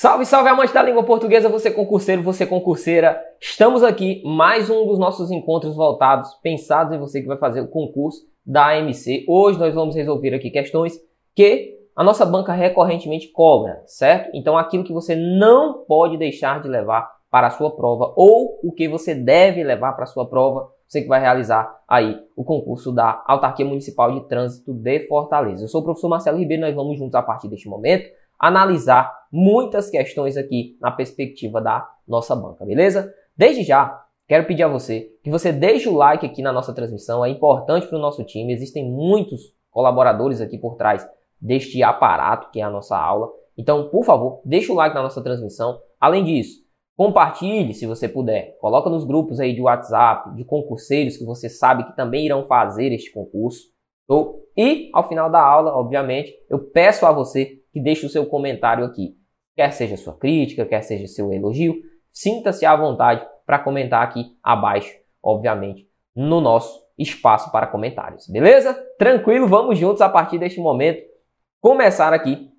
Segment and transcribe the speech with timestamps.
[0.00, 3.22] Salve, salve amante da língua portuguesa, você concurseiro, você concurseira.
[3.38, 7.68] Estamos aqui, mais um dos nossos encontros voltados, pensados em você que vai fazer o
[7.68, 9.26] concurso da AMC.
[9.28, 10.98] Hoje nós vamos resolver aqui questões
[11.34, 14.30] que a nossa banca recorrentemente cobra, certo?
[14.32, 18.72] Então aquilo que você não pode deixar de levar para a sua prova ou o
[18.72, 22.90] que você deve levar para a sua prova, você que vai realizar aí o concurso
[22.90, 25.64] da Autarquia Municipal de Trânsito de Fortaleza.
[25.64, 28.08] Eu sou o professor Marcelo Ribeiro, nós vamos juntos a partir deste momento
[28.40, 33.12] analisar muitas questões aqui na perspectiva da nossa banca, beleza?
[33.36, 37.24] Desde já, quero pedir a você que você deixe o like aqui na nossa transmissão,
[37.24, 41.06] é importante para o nosso time, existem muitos colaboradores aqui por trás
[41.40, 43.30] deste aparato que é a nossa aula.
[43.56, 45.78] Então, por favor, deixe o like na nossa transmissão.
[46.00, 46.60] Além disso,
[46.96, 48.56] compartilhe se você puder.
[48.58, 52.92] Coloca nos grupos aí de WhatsApp, de concurseiros que você sabe que também irão fazer
[52.92, 53.68] este concurso.
[54.56, 58.84] E ao final da aula, obviamente, eu peço a você que deixe o seu comentário
[58.84, 59.16] aqui.
[59.56, 61.74] Quer seja sua crítica, quer seja seu elogio,
[62.10, 68.26] sinta-se à vontade para comentar aqui abaixo, obviamente, no nosso espaço para comentários.
[68.28, 68.74] Beleza?
[68.98, 69.46] Tranquilo?
[69.46, 71.02] Vamos juntos a partir deste momento
[71.60, 72.50] começar aqui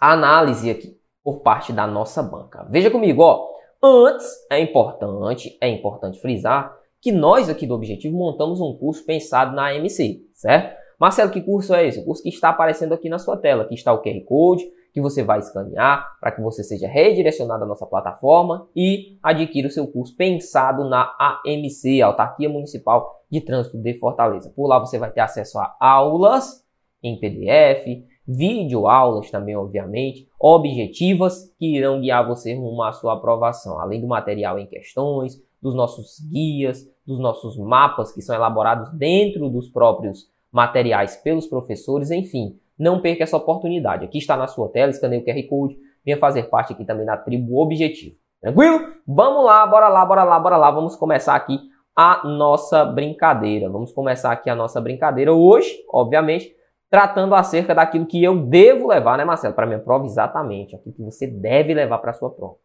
[0.00, 2.66] a análise aqui por parte da nossa banca.
[2.70, 3.48] Veja comigo, ó.
[3.82, 9.56] Antes é importante, é importante frisar que nós aqui do Objetivo montamos um curso pensado
[9.56, 10.81] na AMC, certo?
[11.02, 11.98] Marcelo, que curso é esse?
[11.98, 13.64] O curso que está aparecendo aqui na sua tela.
[13.64, 17.66] Aqui está o QR Code que você vai escanear para que você seja redirecionado à
[17.66, 23.98] nossa plataforma e adquira o seu curso pensado na AMC, Autarquia Municipal de Trânsito de
[23.98, 24.52] Fortaleza.
[24.54, 26.64] Por lá você vai ter acesso a aulas
[27.02, 33.80] em PDF, vídeo aulas também, obviamente, objetivas que irão guiar você rumo à sua aprovação,
[33.80, 39.50] além do material em questões, dos nossos guias, dos nossos mapas que são elaborados dentro
[39.50, 44.04] dos próprios materiais pelos professores, enfim, não perca essa oportunidade.
[44.04, 47.16] Aqui está na sua tela, escaneie o QR Code, venha fazer parte aqui também da
[47.16, 48.16] tribo Objetivo.
[48.40, 48.80] Tranquilo?
[49.06, 50.70] Vamos lá, bora lá, bora lá, bora lá.
[50.70, 51.58] Vamos começar aqui
[51.94, 53.70] a nossa brincadeira.
[53.70, 56.52] Vamos começar aqui a nossa brincadeira hoje, obviamente,
[56.90, 61.02] tratando acerca daquilo que eu devo levar, né, Marcelo, para minha prova exatamente, aquilo que
[61.02, 62.56] você deve levar para sua prova.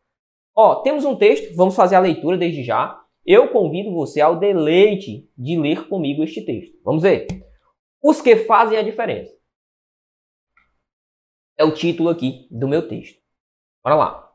[0.55, 2.99] Ó, temos um texto, vamos fazer a leitura desde já.
[3.25, 6.75] Eu convido você ao deleite de ler comigo este texto.
[6.83, 7.27] Vamos ver.
[8.01, 9.31] Os que fazem a diferença.
[11.57, 13.19] É o título aqui do meu texto.
[13.83, 14.31] Bora lá.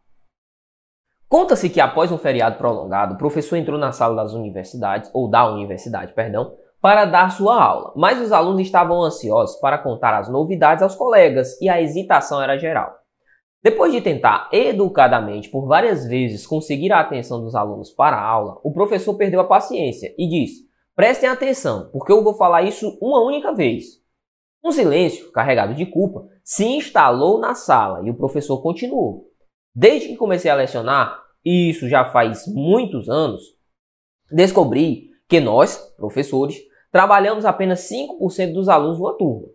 [1.28, 5.48] Conta-se que após um feriado prolongado, o professor entrou na sala das universidades, ou da
[5.50, 10.82] universidade, perdão, para dar sua aula, mas os alunos estavam ansiosos para contar as novidades
[10.82, 12.92] aos colegas e a hesitação era geral.
[13.62, 18.58] Depois de tentar educadamente por várias vezes conseguir a atenção dos alunos para a aula,
[18.64, 23.25] o professor perdeu a paciência e disse: Prestem atenção, porque eu vou falar isso uma
[23.25, 24.03] única vez.
[24.62, 29.30] Um silêncio, carregado de culpa, se instalou na sala e o professor continuou.
[29.75, 33.41] Desde que comecei a lecionar, e isso já faz muitos anos,
[34.30, 36.58] descobri que nós, professores,
[36.91, 39.48] trabalhamos apenas 5% dos alunos de uma turma.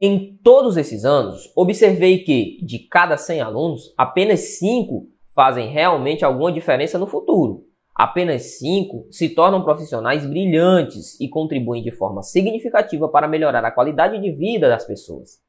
[0.00, 6.50] Em todos esses anos, observei que, de cada 100 alunos, apenas 5 fazem realmente alguma
[6.50, 7.67] diferença no futuro
[7.98, 14.20] apenas 5 se tornam profissionais brilhantes e contribuem de forma significativa para melhorar a qualidade
[14.20, 15.40] de vida das pessoas.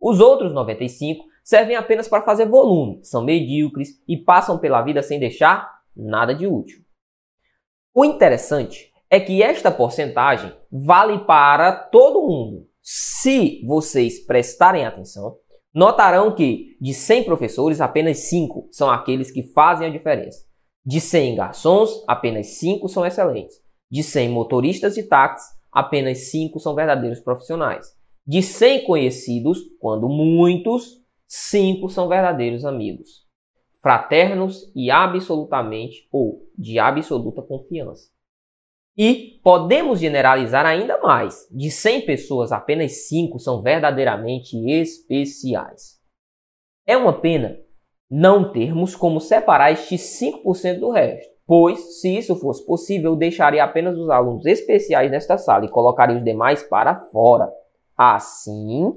[0.00, 5.20] Os outros 95 servem apenas para fazer volume, são medíocres e passam pela vida sem
[5.20, 6.80] deixar nada de útil.
[7.94, 12.66] O interessante é que esta porcentagem vale para todo mundo.
[12.80, 15.36] Se vocês prestarem atenção,
[15.74, 20.47] notarão que de 100 professores, apenas 5 são aqueles que fazem a diferença.
[20.84, 23.56] De 100 garçons, apenas 5 são excelentes.
[23.90, 27.86] De 100 motoristas de táxi, apenas 5 são verdadeiros profissionais.
[28.26, 33.26] De 100 conhecidos, quando muitos, 5 são verdadeiros amigos.
[33.82, 38.10] Fraternos e absolutamente ou de absoluta confiança.
[38.96, 41.46] E podemos generalizar ainda mais.
[41.52, 46.00] De 100 pessoas, apenas 5 são verdadeiramente especiais.
[46.84, 47.56] É uma pena
[48.10, 51.30] não termos como separar estes 5% do resto.
[51.46, 56.16] Pois, se isso fosse possível, eu deixaria apenas os alunos especiais nesta sala e colocaria
[56.16, 57.50] os demais para fora.
[57.96, 58.92] Assim,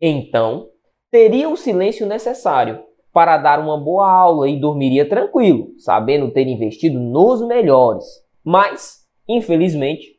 [0.00, 0.68] então,
[1.10, 2.82] teria o silêncio necessário
[3.12, 8.04] para dar uma boa aula e dormiria tranquilo, sabendo ter investido nos melhores.
[8.44, 10.18] Mas, infelizmente,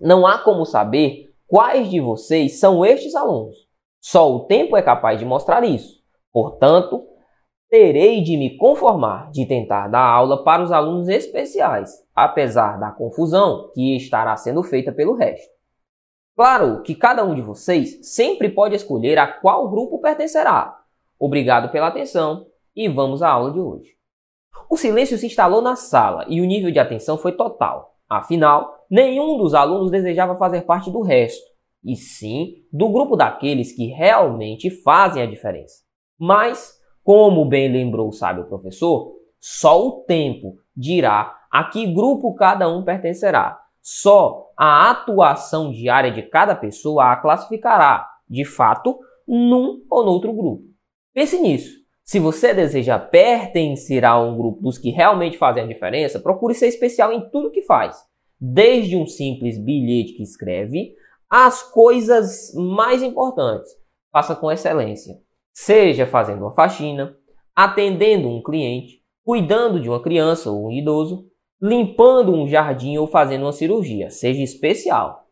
[0.00, 3.68] não há como saber quais de vocês são estes alunos.
[4.00, 5.93] Só o tempo é capaz de mostrar isso.
[6.34, 7.06] Portanto,
[7.70, 13.70] terei de me conformar de tentar dar aula para os alunos especiais, apesar da confusão
[13.72, 15.54] que estará sendo feita pelo resto.
[16.36, 20.76] Claro que cada um de vocês sempre pode escolher a qual grupo pertencerá.
[21.20, 22.44] Obrigado pela atenção
[22.74, 23.90] e vamos à aula de hoje.
[24.68, 27.94] O silêncio se instalou na sala e o nível de atenção foi total.
[28.08, 31.44] Afinal, nenhum dos alunos desejava fazer parte do resto,
[31.84, 35.83] e sim do grupo daqueles que realmente fazem a diferença.
[36.26, 42.66] Mas, como bem lembrou o sábio professor, só o tempo dirá a que grupo cada
[42.66, 43.60] um pertencerá.
[43.82, 48.98] Só a atuação diária de cada pessoa a classificará, de fato,
[49.28, 50.62] num ou noutro grupo.
[51.12, 51.74] Pense nisso.
[52.02, 56.68] Se você deseja pertencer a um grupo dos que realmente fazem a diferença, procure ser
[56.68, 57.98] especial em tudo que faz.
[58.40, 60.94] Desde um simples bilhete que escreve,
[61.28, 63.70] às coisas mais importantes.
[64.10, 65.22] Faça com excelência.
[65.54, 67.16] Seja fazendo uma faxina,
[67.54, 71.30] atendendo um cliente, cuidando de uma criança ou um idoso,
[71.62, 74.10] limpando um jardim ou fazendo uma cirurgia.
[74.10, 75.24] Seja especial.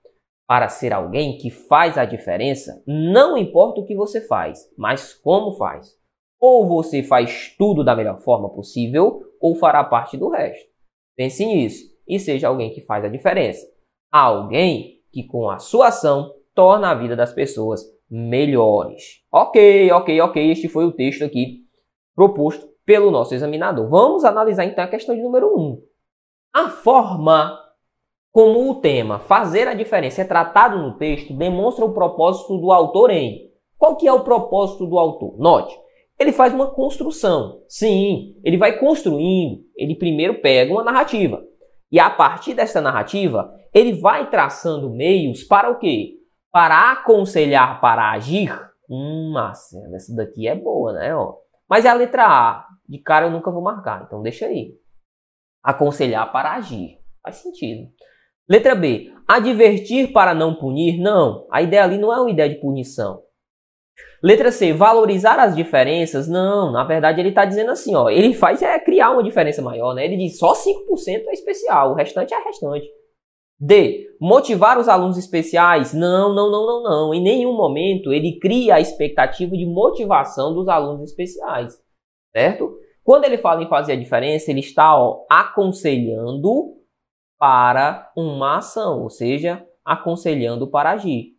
[0.47, 5.57] Para ser alguém que faz a diferença, não importa o que você faz, mas como
[5.57, 5.97] faz.
[6.41, 10.71] Ou você faz tudo da melhor forma possível, ou fará parte do resto.
[11.17, 13.67] Pense nisso e seja alguém que faz a diferença.
[14.11, 17.83] Alguém que, com a sua ação, torna a vida das pessoas
[18.13, 19.03] melhores.
[19.33, 20.51] Ok, ok, ok.
[20.51, 21.63] Este foi o texto aqui
[22.15, 23.89] proposto pelo nosso examinador.
[23.89, 25.61] Vamos analisar então a questão de número 1.
[25.61, 25.83] Um.
[26.53, 27.59] A forma
[28.31, 33.11] como o tema fazer a diferença é tratado no texto demonstra o propósito do autor
[33.11, 33.51] em.
[33.79, 35.39] Qual que é o propósito do autor?
[35.39, 35.75] Note,
[36.19, 37.63] ele faz uma construção.
[37.67, 39.63] Sim, ele vai construindo.
[39.75, 41.43] Ele primeiro pega uma narrativa.
[41.91, 46.22] E a partir dessa narrativa, ele vai traçando meios para o quê?
[46.53, 48.53] Para aconselhar, para agir.
[48.89, 51.17] Hum, massa, essa daqui é boa, né?
[51.17, 51.37] Ó.
[51.69, 52.67] Mas é a letra A.
[52.87, 54.75] De cara eu nunca vou marcar, então deixa aí.
[55.63, 56.99] Aconselhar para agir.
[57.23, 57.91] Faz sentido.
[58.47, 59.11] Letra B.
[59.27, 61.01] Advertir para não punir?
[61.01, 61.47] Não.
[61.51, 63.23] A ideia ali não é uma ideia de punição.
[64.23, 64.75] Letra C.
[64.75, 66.29] Valorizar as diferenças?
[66.29, 66.71] Não.
[66.71, 68.11] Na verdade, ele está dizendo assim, ó.
[68.11, 70.05] Ele faz é criar uma diferença maior, né?
[70.05, 72.87] Ele diz só 5% é especial, o restante é restante.
[73.65, 74.09] D.
[74.21, 75.95] Motivar os alunos especiais?
[75.95, 77.15] Não, não, não, não, não.
[77.15, 81.81] Em nenhum momento ele cria a expectativa de motivação dos alunos especiais.
[82.37, 82.77] Certo?
[83.05, 86.77] Quando ele fala em fazer a diferença, ele está ó, aconselhando
[87.39, 91.37] para uma ação, ou seja, aconselhando para agir.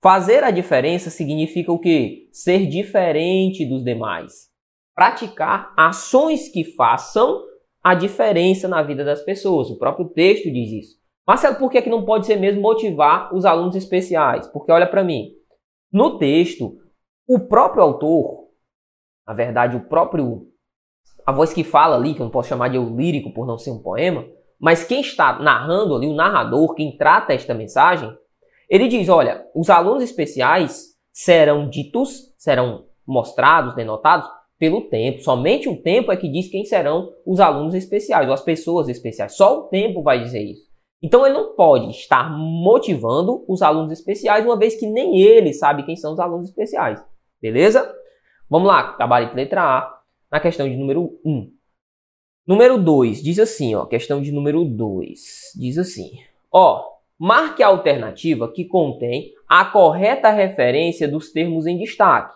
[0.00, 2.28] Fazer a diferença significa o quê?
[2.32, 4.48] Ser diferente dos demais.
[4.94, 7.42] Praticar ações que façam
[7.82, 9.70] a diferença na vida das pessoas.
[9.70, 11.03] O próprio texto diz isso.
[11.26, 14.46] Marcelo, por que, que não pode ser mesmo motivar os alunos especiais?
[14.48, 15.30] Porque olha para mim.
[15.90, 16.76] No texto,
[17.26, 18.48] o próprio autor,
[19.26, 20.48] na verdade, o próprio.
[21.24, 23.56] A voz que fala ali, que eu não posso chamar de eu lírico por não
[23.56, 24.26] ser um poema,
[24.60, 28.14] mas quem está narrando ali, o narrador, quem trata esta mensagem,
[28.68, 34.28] ele diz: olha, os alunos especiais serão ditos, serão mostrados, denotados
[34.58, 35.22] pelo tempo.
[35.22, 39.36] Somente o tempo é que diz quem serão os alunos especiais, ou as pessoas especiais.
[39.36, 40.73] Só o tempo vai dizer isso.
[41.04, 45.82] Então ele não pode estar motivando os alunos especiais, uma vez que nem ele sabe
[45.82, 46.98] quem são os alunos especiais.
[47.42, 47.94] Beleza?
[48.48, 50.00] Vamos lá, de letra A,
[50.32, 51.52] na questão de número 1.
[52.46, 56.10] Número 2, diz assim, ó, questão de número 2, diz assim,
[56.50, 56.82] ó,
[57.18, 62.34] marque a alternativa que contém a correta referência dos termos em destaque.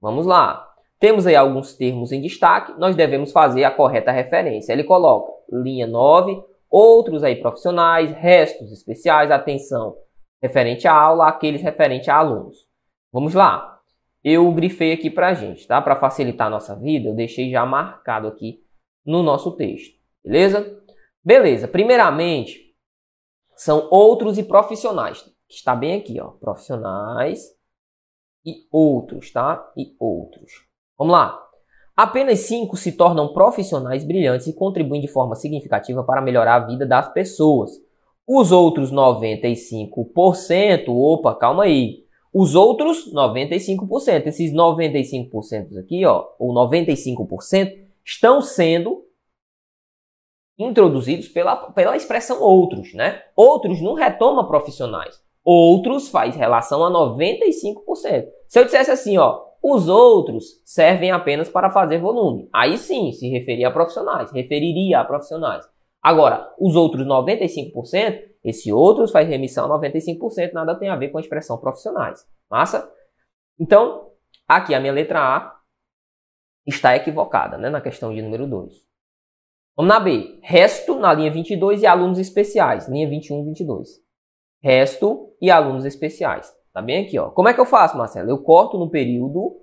[0.00, 0.68] Vamos lá.
[0.98, 4.72] Temos aí alguns termos em destaque, nós devemos fazer a correta referência.
[4.72, 9.96] Ele coloca linha 9, outros aí profissionais, restos especiais, atenção
[10.40, 12.68] referente à aula, aqueles referente a alunos.
[13.12, 13.80] Vamos lá.
[14.22, 15.80] Eu grifei aqui pra gente, tá?
[15.80, 18.62] Para facilitar a nossa vida, eu deixei já marcado aqui
[19.04, 19.96] no nosso texto.
[20.24, 20.82] Beleza?
[21.24, 21.68] Beleza.
[21.68, 22.74] Primeiramente,
[23.56, 25.24] são outros e profissionais.
[25.48, 26.28] Está bem aqui, ó.
[26.32, 27.40] Profissionais
[28.44, 29.72] e outros, tá?
[29.76, 30.66] E outros.
[30.96, 31.47] Vamos lá.
[31.98, 36.86] Apenas cinco se tornam profissionais brilhantes e contribuem de forma significativa para melhorar a vida
[36.86, 37.72] das pessoas.
[38.24, 42.04] Os outros 95%, opa, calma aí.
[42.32, 49.04] Os outros 95%, esses 95% aqui, ó, ou 95%, estão sendo
[50.56, 53.24] introduzidos pela, pela expressão outros, né?
[53.34, 55.20] Outros não retoma profissionais.
[55.44, 58.28] Outros faz relação a 95%.
[58.46, 62.48] Se eu dissesse assim, ó, os outros servem apenas para fazer volume.
[62.52, 65.66] Aí sim, se referia a profissionais, referiria a profissionais.
[66.02, 71.18] Agora, os outros 95%, esse outros faz remissão a 95%, nada tem a ver com
[71.18, 72.24] a expressão profissionais.
[72.50, 72.90] Massa?
[73.58, 74.12] Então,
[74.46, 75.58] aqui a minha letra A
[76.66, 78.72] está equivocada, né, na questão de número 2.
[79.76, 80.38] Vamos na B.
[80.42, 83.88] Resto na linha 22 e alunos especiais, linha 21 22.
[84.60, 86.52] Resto e alunos especiais.
[86.78, 87.30] Tá bem aqui, ó.
[87.30, 88.30] Como é que eu faço, Marcelo?
[88.30, 89.56] Eu corto no período,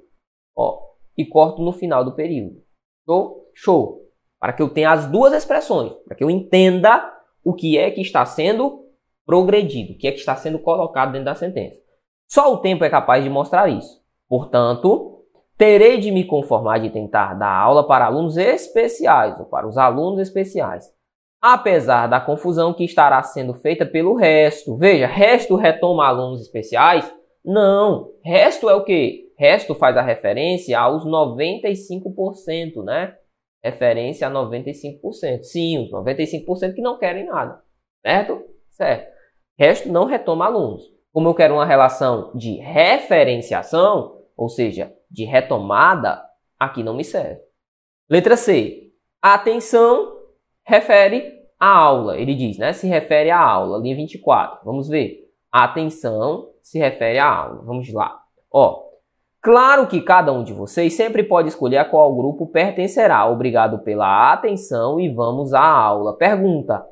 [0.54, 0.82] ó,
[1.18, 2.62] e corto no final do período.
[3.08, 3.52] Show?
[3.54, 4.02] Show.
[4.38, 7.10] Para que eu tenha as duas expressões, para que eu entenda
[7.42, 8.84] o que é que está sendo
[9.26, 11.80] progredido, o que é que está sendo colocado dentro da sentença.
[12.30, 14.04] Só o tempo é capaz de mostrar isso.
[14.28, 15.24] Portanto,
[15.58, 20.20] terei de me conformar de tentar dar aula para alunos especiais ou para os alunos
[20.20, 20.94] especiais,
[21.42, 24.76] apesar da confusão que estará sendo feita pelo resto.
[24.78, 27.12] Veja, resto retoma alunos especiais?
[27.44, 29.26] Não, resto é o que?
[29.38, 33.16] Resto faz a referência aos 95%, né?
[33.64, 35.42] Referência a 95%.
[35.42, 37.62] Sim, os 95% que não querem nada,
[38.02, 38.44] certo?
[38.72, 39.14] Certo.
[39.58, 40.84] Resto não retoma alunos.
[41.14, 46.22] Como eu quero uma relação de referenciação, ou seja, de retomada,
[46.60, 47.40] aqui não me serve.
[48.10, 48.92] Letra C.
[49.22, 50.15] atenção
[50.66, 52.18] refere à aula.
[52.18, 52.74] Ele diz, né?
[52.74, 53.78] Se refere à aula.
[53.78, 54.60] Linha 24.
[54.66, 55.26] Vamos ver.
[55.52, 57.62] atenção se refere à aula.
[57.64, 58.20] Vamos lá.
[58.52, 58.86] Ó,
[59.46, 63.28] Claro que cada um de vocês sempre pode escolher a qual grupo pertencerá.
[63.28, 66.18] Obrigado pela atenção e vamos à aula.
[66.18, 66.84] Pergunta: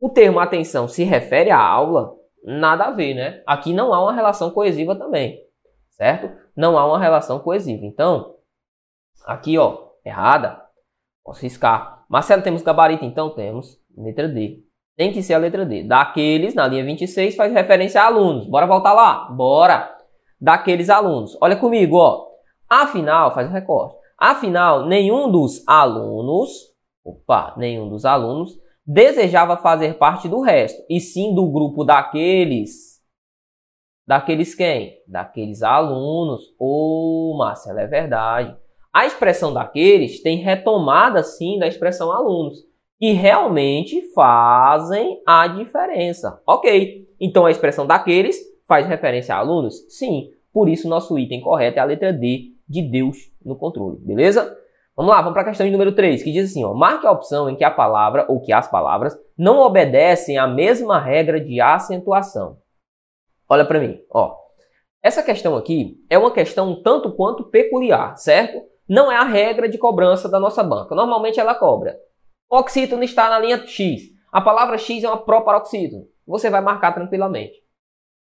[0.00, 2.16] o termo atenção se refere à aula?
[2.42, 3.42] Nada a ver, né?
[3.46, 5.44] Aqui não há uma relação coesiva também,
[5.90, 6.34] certo?
[6.56, 7.84] Não há uma relação coesiva.
[7.84, 8.34] Então,
[9.26, 10.58] aqui, ó, errada.
[11.22, 11.99] Posso riscar.
[12.10, 13.04] Marcelo, temos gabarito?
[13.04, 13.78] Então temos.
[13.96, 14.64] Letra D.
[14.96, 15.84] Tem que ser a letra D.
[15.84, 18.48] Daqueles, na linha 26, faz referência a alunos.
[18.48, 19.30] Bora voltar lá?
[19.30, 19.96] Bora!
[20.40, 21.38] Daqueles alunos.
[21.40, 22.26] Olha comigo, ó.
[22.68, 23.94] Afinal, faz um recorte.
[24.18, 26.50] Afinal, nenhum dos alunos,
[27.04, 33.00] opa, nenhum dos alunos desejava fazer parte do resto, e sim do grupo daqueles.
[34.04, 34.98] Daqueles quem?
[35.06, 36.42] Daqueles alunos.
[36.58, 38.56] Ô, oh, Marcelo, é verdade.
[38.92, 42.66] A expressão daqueles tem retomada, sim, da expressão alunos,
[42.98, 46.42] que realmente fazem a diferença.
[46.46, 49.86] Ok, então a expressão daqueles faz referência a alunos?
[49.88, 54.56] Sim, por isso nosso item correto é a letra D de Deus no controle, beleza?
[54.96, 57.12] Vamos lá, vamos para a questão de número 3, que diz assim, ó, marque a
[57.12, 61.60] opção em que a palavra ou que as palavras não obedecem à mesma regra de
[61.60, 62.58] acentuação.
[63.48, 64.36] Olha para mim, ó.
[65.02, 68.60] Essa questão aqui é uma questão tanto quanto peculiar, certo?
[68.90, 70.96] Não é a regra de cobrança da nossa banca.
[70.96, 71.96] Normalmente ela cobra.
[72.50, 74.02] O oxítono está na linha X.
[74.32, 76.08] A palavra X é uma proparoxítono.
[76.26, 77.62] Você vai marcar tranquilamente.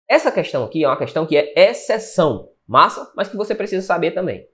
[0.07, 2.47] Essa questão aqui é uma questão que é exceção.
[2.65, 4.47] Massa, mas que você precisa saber também.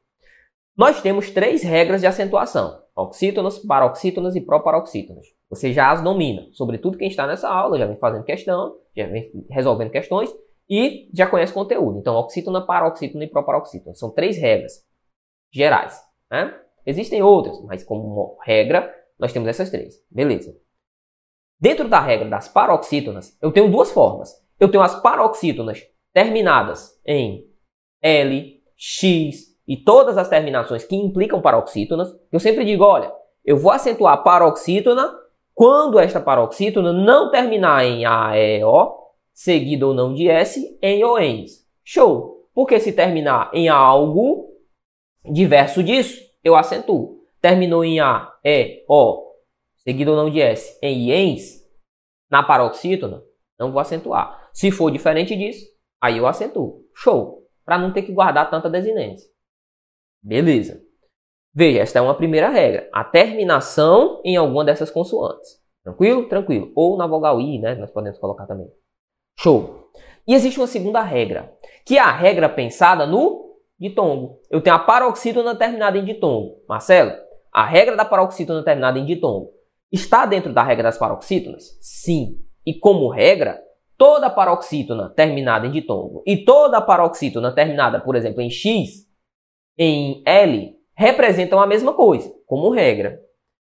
[0.75, 5.27] Nós temos três regras de acentuação: oxítonas, paroxítonas e proparoxítonas.
[5.47, 6.47] Você já as domina.
[6.53, 10.33] Sobretudo quem está nessa aula já vem fazendo questão, já vem resolvendo questões
[10.67, 11.99] e já conhece conteúdo.
[11.99, 13.93] Então, oxítona, paroxítona e proparoxítona.
[13.93, 14.88] São três regras
[15.51, 16.01] gerais.
[16.29, 16.53] Né?
[16.85, 19.95] Existem outras, mas como regra, nós temos essas três.
[20.09, 20.55] Beleza.
[21.59, 24.33] Dentro da regra das paroxítonas, eu tenho duas formas.
[24.59, 27.45] Eu tenho as paroxítonas terminadas em
[28.01, 33.13] L, X, e todas as terminações que implicam paroxítonas, eu sempre digo, olha,
[33.45, 35.15] eu vou acentuar paroxítona
[35.53, 38.95] quando esta paroxítona não terminar em AEO,
[39.31, 41.67] seguido ou não de S, em OENS.
[41.83, 42.47] Show!
[42.53, 44.48] Porque se terminar em algo
[45.23, 47.19] diverso disso, eu acentuo.
[47.41, 49.33] Terminou em A, E, O,
[49.77, 51.65] seguido ou não de S, em IENS,
[52.29, 53.23] na paroxítona,
[53.57, 54.49] não vou acentuar.
[54.53, 55.65] Se for diferente disso,
[56.01, 56.83] aí eu acentuo.
[56.93, 57.47] Show!
[57.65, 59.29] Para não ter que guardar tanta desinência.
[60.21, 60.81] Beleza.
[61.53, 62.89] Veja, esta é uma primeira regra.
[62.93, 65.59] A terminação em alguma dessas consoantes.
[65.83, 66.27] Tranquilo?
[66.27, 66.71] Tranquilo.
[66.75, 67.75] Ou na vogal I, né?
[67.75, 68.67] Nós podemos colocar também.
[69.39, 69.91] Show.
[70.27, 73.48] E existe uma segunda regra, que é a regra pensada no
[73.79, 74.39] ditongo.
[74.49, 76.63] Eu tenho a paroxítona terminada em ditongo.
[76.67, 77.13] Marcelo,
[77.51, 79.51] a regra da paroxítona terminada em ditongo
[79.91, 81.77] está dentro da regra das paroxítonas?
[81.81, 82.39] Sim.
[82.65, 83.59] E como regra,
[83.97, 89.07] toda paroxítona terminada em ditongo e toda paroxítona terminada, por exemplo, em X,
[89.77, 93.19] em L representam a mesma coisa, como regra.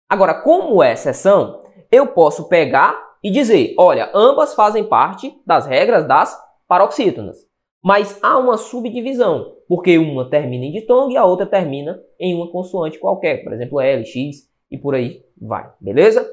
[0.09, 6.37] Agora, como exceção, eu posso pegar e dizer, olha, ambas fazem parte das regras das
[6.67, 7.37] paroxítonas.
[7.83, 12.51] Mas há uma subdivisão, porque uma termina em ditongo e a outra termina em uma
[12.51, 16.29] consoante qualquer, por exemplo, L, X e por aí vai, beleza?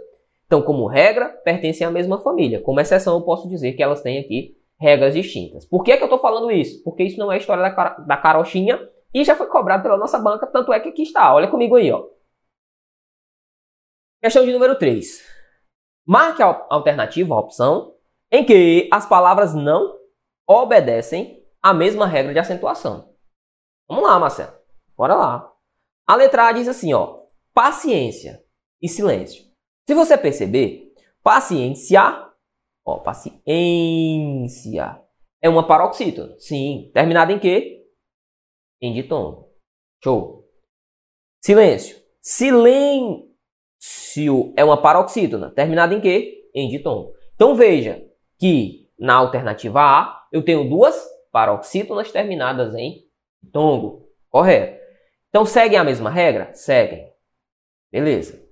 [0.46, 2.60] Então, como regra, pertencem à mesma família.
[2.60, 5.64] Como exceção, eu posso dizer que elas têm aqui regras distintas.
[5.64, 6.82] Por que, que eu estou falando isso?
[6.84, 8.78] Porque isso não é história da, da carochinha,
[9.12, 11.34] e já foi cobrado pela nossa banca, tanto é que aqui está.
[11.34, 12.06] Olha comigo aí, ó.
[14.22, 15.24] Questão de número 3.
[16.06, 17.94] Marque a alternativa, a opção,
[18.30, 19.98] em que as palavras não
[20.46, 23.14] obedecem à mesma regra de acentuação.
[23.88, 24.52] Vamos lá, Marcelo.
[24.96, 25.52] Bora lá.
[26.06, 27.22] A letra A diz assim, ó.
[27.54, 28.44] Paciência
[28.80, 29.44] e silêncio.
[29.86, 32.30] Se você perceber, paciência,
[32.84, 33.42] ó, paciência
[35.40, 36.38] é uma paroxítona.
[36.38, 37.78] Sim, terminada em quê?
[38.80, 39.50] em ditongo.
[40.02, 40.44] Show.
[41.42, 41.98] Silêncio.
[42.20, 43.32] Silêncio
[44.56, 46.48] é uma paroxítona, terminada em quê?
[46.54, 47.12] Em ditongo.
[47.34, 48.04] Então veja
[48.38, 50.96] que na alternativa A eu tenho duas
[51.38, 53.04] paroxítonas terminadas em
[53.52, 54.10] tongo.
[54.28, 54.82] Correto.
[55.28, 56.52] Então seguem a mesma regra?
[56.52, 57.08] Seguem.
[57.92, 58.44] Beleza.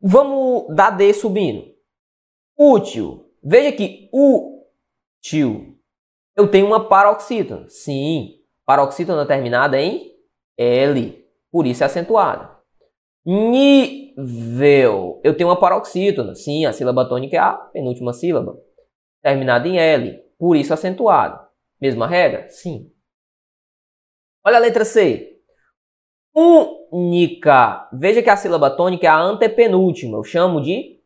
[0.00, 1.74] Vamos dar D subindo.
[2.58, 3.30] Útil.
[3.44, 5.78] Veja que útil.
[6.34, 7.68] Eu tenho uma paroxítona.
[7.68, 8.40] Sim.
[8.64, 10.16] Paroxítona terminada em
[10.56, 11.22] L.
[11.52, 12.56] Por isso é acentuada.
[13.26, 15.20] Nível.
[15.22, 16.34] Eu tenho uma paroxítona.
[16.34, 18.58] Sim, a sílaba tônica é a penúltima sílaba.
[19.22, 20.18] Terminada em L.
[20.38, 21.49] Por isso acentuada.
[21.80, 22.48] Mesma regra?
[22.50, 22.92] Sim.
[24.44, 25.40] Olha a letra C.
[26.34, 27.88] Única.
[27.92, 30.16] Veja que a sílaba tônica é a antepenúltima.
[30.18, 31.00] Eu chamo de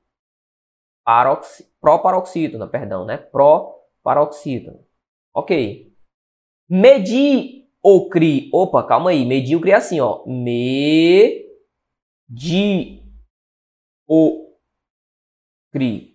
[1.04, 3.16] paroxi, proparoxítona, perdão, né?
[3.16, 4.80] Proparoxítona.
[5.32, 5.92] Ok.
[6.68, 8.50] Medíocre.
[8.52, 9.24] Opa, calma aí.
[9.24, 10.24] Medíocre é assim, ó.
[10.26, 11.44] Medíocre.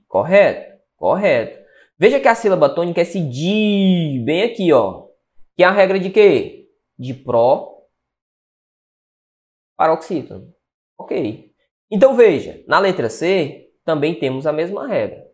[0.07, 0.79] Correto?
[0.97, 1.58] Correto.
[1.99, 5.07] Veja que a sílaba tônica é esse di, bem aqui, ó.
[5.57, 6.69] Que é a regra de quê?
[6.97, 7.79] De pró
[9.75, 10.45] paroxítona.
[10.97, 11.53] Ok.
[11.91, 15.25] Então veja, na letra C também temos a mesma regra.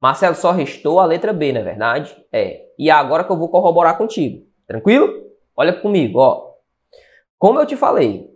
[0.00, 2.24] Marcelo só restou a letra B, não é verdade?
[2.32, 2.66] É.
[2.78, 4.46] E é agora que eu vou corroborar contigo.
[4.66, 5.08] Tranquilo?
[5.56, 6.54] Olha comigo, ó.
[7.38, 8.28] Como eu te falei,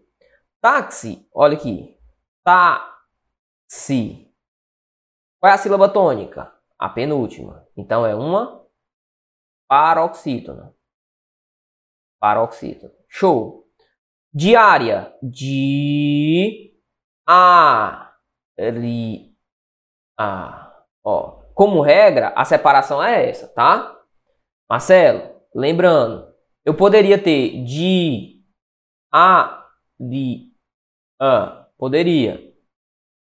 [0.60, 1.96] táxi, olha aqui.
[2.42, 4.28] Táxi.
[5.38, 6.59] Qual é a sílaba tônica?
[6.80, 7.68] A penúltima.
[7.76, 8.66] Então é uma
[9.68, 10.74] paroxítona.
[12.18, 12.90] Paroxítona.
[13.06, 13.68] Show.
[14.32, 15.14] Diária.
[15.22, 16.74] Di.
[17.28, 18.16] A.
[18.58, 19.36] Ri.
[20.18, 20.86] A.
[21.04, 21.42] Ó.
[21.52, 24.00] Como regra, a separação é essa, tá?
[24.66, 26.34] Marcelo, lembrando,
[26.64, 28.42] eu poderia ter de
[29.12, 29.68] a
[29.98, 30.50] de
[31.20, 31.68] a.
[31.76, 32.49] Poderia.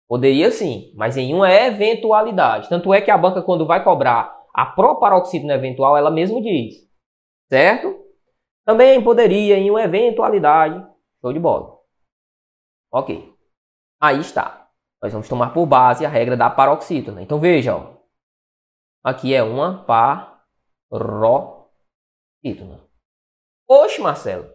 [0.09, 2.69] Poderia sim, mas em uma eventualidade.
[2.69, 6.89] Tanto é que a banca, quando vai cobrar a proparoxítona eventual, ela mesmo diz.
[7.49, 8.05] Certo?
[8.65, 10.87] Também poderia em uma eventualidade.
[11.21, 11.79] Show de bola.
[12.93, 13.35] Ok.
[14.01, 14.69] Aí está.
[15.03, 17.23] Nós vamos tomar por base a regra da paroxítona.
[17.23, 17.97] Então veja, ó.
[19.05, 19.85] aqui é uma
[20.91, 22.81] paroxítona.
[23.69, 24.51] Oxe, Marcelo.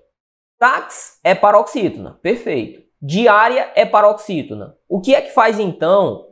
[0.57, 2.15] Tax é paroxítona.
[2.21, 2.90] Perfeito.
[3.01, 4.75] Diária é paroxítona.
[4.87, 6.27] O que é que faz então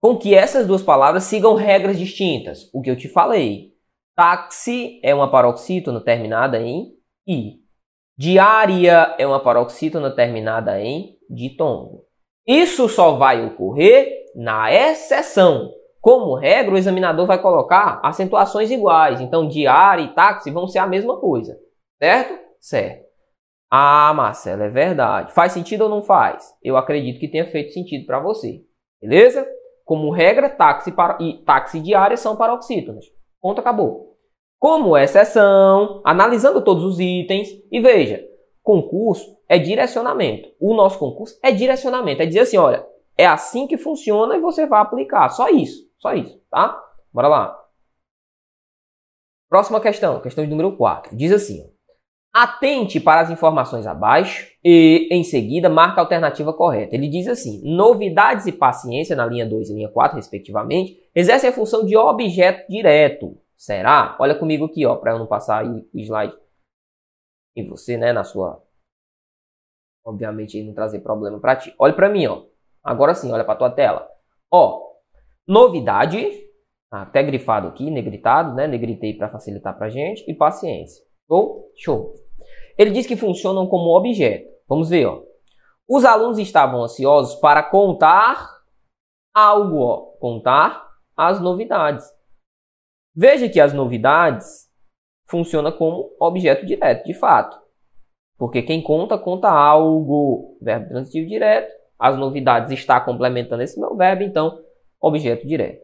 [0.00, 2.70] com que essas duas palavras sigam regras distintas?
[2.72, 3.72] O que eu te falei.
[4.14, 6.92] Táxi é uma paroxítona terminada em
[7.26, 7.56] I.
[8.16, 12.04] Diária é uma paroxítona terminada em ditongo.
[12.46, 15.72] Isso só vai ocorrer na exceção.
[16.00, 19.20] Como regra, o examinador vai colocar acentuações iguais.
[19.20, 21.58] Então, diária e táxi vão ser a mesma coisa.
[22.00, 22.38] Certo?
[22.60, 23.05] Certo.
[23.70, 25.32] Ah, Marcelo, é verdade.
[25.32, 26.54] Faz sentido ou não faz?
[26.62, 28.64] Eu acredito que tenha feito sentido para você.
[29.00, 29.46] Beleza?
[29.84, 33.04] Como regra, táxi e táxi diária são paroxítonas.
[33.40, 34.16] Ponto, acabou
[34.58, 37.48] como exceção, analisando todos os itens.
[37.70, 38.26] E veja,
[38.62, 40.48] concurso é direcionamento.
[40.60, 42.22] O nosso concurso é direcionamento.
[42.22, 45.28] É dizer assim, olha, é assim que funciona e você vai aplicar.
[45.28, 46.82] Só isso, só isso, tá?
[47.12, 47.62] Bora lá.
[49.48, 51.16] Próxima questão, questão de número 4.
[51.16, 51.72] Diz assim,
[52.38, 56.94] Atente para as informações abaixo e, em seguida, marca a alternativa correta.
[56.94, 61.52] Ele diz assim: novidades e paciência, na linha 2 e linha 4, respectivamente, exercem a
[61.54, 63.38] função de objeto direto.
[63.56, 64.14] Será?
[64.20, 66.34] Olha comigo aqui, ó, para eu não passar aí o slide
[67.56, 68.62] e você, né, na sua
[70.04, 71.74] obviamente não trazer problema para ti.
[71.78, 72.44] Olha para mim, ó.
[72.84, 74.06] Agora sim, olha para tua tela.
[74.50, 74.92] Ó,
[75.48, 76.20] novidade,
[76.90, 78.66] tá até grifado aqui, negritado, né?
[78.66, 81.02] Negritei para facilitar pra gente e paciência.
[81.26, 81.72] Show?
[81.74, 82.25] Show.
[82.76, 84.48] Ele diz que funcionam como objeto.
[84.68, 85.22] Vamos ver, ó.
[85.88, 88.56] Os alunos estavam ansiosos para contar
[89.32, 90.84] algo, ó, contar
[91.16, 92.04] as novidades.
[93.14, 94.68] Veja que as novidades
[95.28, 97.58] funcionam como objeto direto, de fato.
[98.38, 100.58] Porque quem conta, conta algo.
[100.60, 101.72] Verbo transitivo direto.
[101.98, 104.62] As novidades está complementando esse meu verbo, então,
[105.00, 105.80] objeto direto.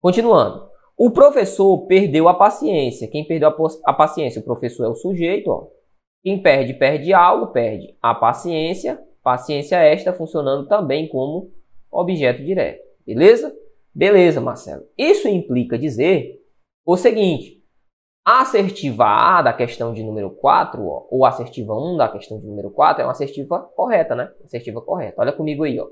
[0.00, 0.70] Continuando.
[0.96, 3.08] O professor perdeu a paciência.
[3.08, 3.54] Quem perdeu a,
[3.86, 4.40] a paciência?
[4.40, 5.48] O professor é o sujeito.
[5.48, 5.68] Ó.
[6.22, 9.02] Quem perde, perde algo, perde a paciência.
[9.22, 11.52] Paciência esta funcionando também como
[11.90, 12.82] objeto direto.
[13.06, 13.54] Beleza?
[13.94, 14.84] Beleza, Marcelo.
[14.96, 16.40] Isso implica dizer
[16.84, 17.62] o seguinte,
[18.24, 22.46] a assertiva A da questão de número 4, ó, ou assertiva 1 da questão de
[22.46, 24.32] número 4, é uma assertiva correta, né?
[24.44, 25.20] Assertiva correta.
[25.20, 25.88] Olha comigo aí, ó.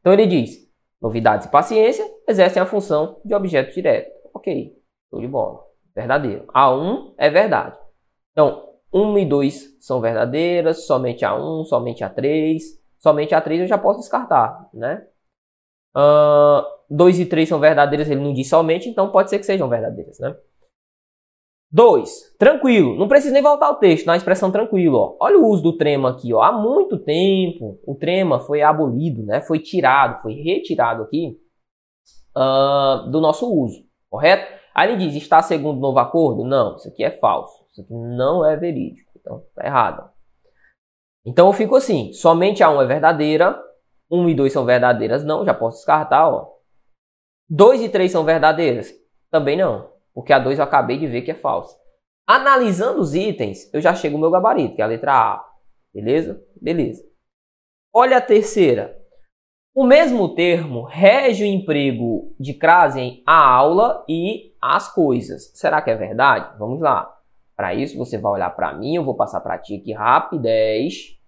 [0.00, 0.68] Então ele diz,
[1.00, 4.10] novidades e paciência exercem a função de objeto direto.
[4.34, 4.76] Ok,
[5.08, 5.64] show de bola.
[5.94, 6.46] Verdadeiro.
[6.48, 7.78] A1 é verdade.
[8.32, 12.62] Então, 1 e 2 são verdadeiras, somente a 1, somente a 3.
[12.98, 15.06] Somente a 3 eu já posso descartar, né?
[15.94, 19.68] Uh, 2 e 3 são verdadeiras, ele não diz somente, então pode ser que sejam
[19.68, 20.34] verdadeiras, né?
[21.70, 22.36] 2.
[22.38, 22.96] Tranquilo.
[22.96, 24.96] Não precisa nem voltar ao texto, na expressão tranquilo.
[24.96, 25.16] Ó.
[25.20, 26.32] Olha o uso do trema aqui.
[26.32, 26.40] Ó.
[26.40, 29.40] Há muito tempo o trema foi abolido, né?
[29.40, 31.38] foi tirado, foi retirado aqui
[32.36, 34.50] uh, do nosso uso, correto?
[34.74, 36.44] Aí ele diz, está segundo o novo acordo?
[36.44, 37.65] Não, isso aqui é falso.
[37.76, 39.10] Isso aqui não é verídico.
[39.16, 40.10] Então, está errado.
[41.26, 43.62] Então eu fico assim, somente a 1 é verdadeira,
[44.10, 46.54] 1 e 2 são verdadeiras, não, já posso descartar, ó.
[47.50, 48.94] 2 e 3 são verdadeiras?
[49.30, 51.76] Também não, porque a 2 eu acabei de ver que é falsa.
[52.26, 55.44] Analisando os itens, eu já chego no meu gabarito, que é a letra A.
[55.92, 56.42] Beleza?
[56.60, 57.04] Beleza.
[57.92, 58.96] Olha a terceira.
[59.74, 65.50] O mesmo termo rege o emprego de crase a aula e as coisas.
[65.54, 66.56] Será que é verdade?
[66.58, 67.15] Vamos lá.
[67.56, 71.18] Para isso, você vai olhar para mim, eu vou passar para ti aqui rapidez,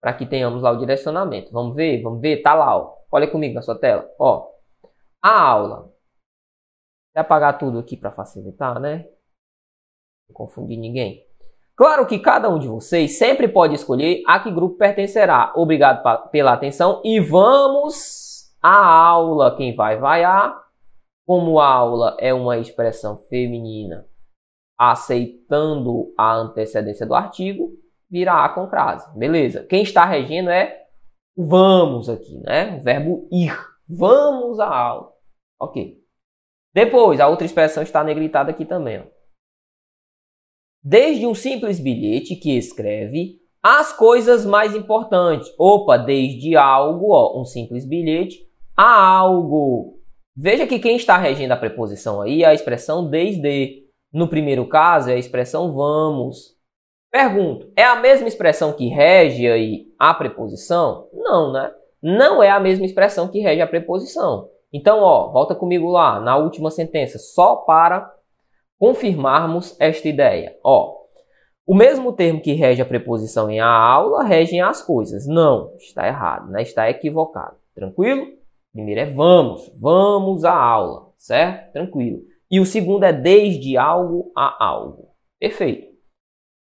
[0.00, 1.52] para que tenhamos lá o direcionamento.
[1.52, 2.02] Vamos ver?
[2.02, 2.42] Vamos ver?
[2.42, 2.96] Tá lá, ó.
[3.12, 4.10] Olha comigo na sua tela.
[4.18, 4.50] Ó,
[5.22, 5.82] a aula.
[7.14, 9.08] Vou apagar tudo aqui para facilitar, né?
[10.28, 11.24] Não confundir ninguém.
[11.76, 15.52] Claro que cada um de vocês sempre pode escolher a que grupo pertencerá.
[15.54, 19.56] Obrigado pela atenção e vamos à aula.
[19.56, 20.60] Quem vai, vai a.
[21.26, 24.09] Como a aula é uma expressão feminina
[24.80, 27.70] aceitando a antecedência do artigo,
[28.10, 29.06] virá a com crase.
[29.14, 29.62] Beleza.
[29.64, 30.86] Quem está regendo é
[31.36, 32.78] vamos aqui, né?
[32.78, 33.54] O verbo ir.
[33.86, 35.12] Vamos à aula.
[35.60, 35.98] Ok.
[36.72, 39.00] Depois, a outra expressão está negritada aqui também.
[39.00, 39.04] Ó.
[40.82, 45.52] Desde um simples bilhete que escreve as coisas mais importantes.
[45.58, 48.38] Opa, desde algo, ó, um simples bilhete,
[48.74, 50.00] a algo.
[50.34, 53.79] Veja que quem está regendo a preposição aí é a expressão desde.
[54.12, 56.56] No primeiro caso é a expressão vamos.
[57.10, 61.08] Pergunto, é a mesma expressão que rege aí a preposição?
[61.12, 61.72] Não, né?
[62.02, 64.48] Não é a mesma expressão que rege a preposição.
[64.72, 68.10] Então, ó, volta comigo lá na última sentença, só para
[68.78, 70.56] confirmarmos esta ideia.
[70.64, 71.00] Ó,
[71.66, 75.26] o mesmo termo que rege a preposição em a aula rege em as coisas.
[75.26, 76.62] Não, está errado, né?
[76.62, 77.56] está equivocado.
[77.74, 78.26] Tranquilo?
[78.72, 81.72] Primeiro é vamos, vamos à aula, certo?
[81.72, 82.22] Tranquilo.
[82.50, 85.14] E o segundo é desde algo a algo.
[85.38, 85.90] Perfeito.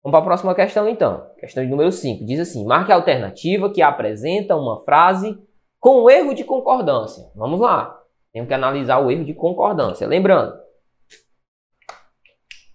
[0.03, 1.31] Vamos para a próxima questão então.
[1.39, 2.25] Questão de número 5.
[2.25, 5.37] Diz assim: marque a alternativa que apresenta uma frase
[5.81, 7.31] com erro de concordância.
[7.35, 8.01] Vamos lá.
[8.33, 10.07] Temos que analisar o erro de concordância.
[10.07, 10.55] Lembrando,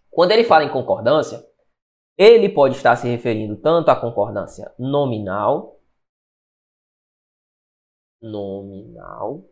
[0.10, 1.44] quando ele fala em concordância,
[2.18, 5.80] ele pode estar se referindo tanto à concordância nominal,
[8.22, 9.46] nominal,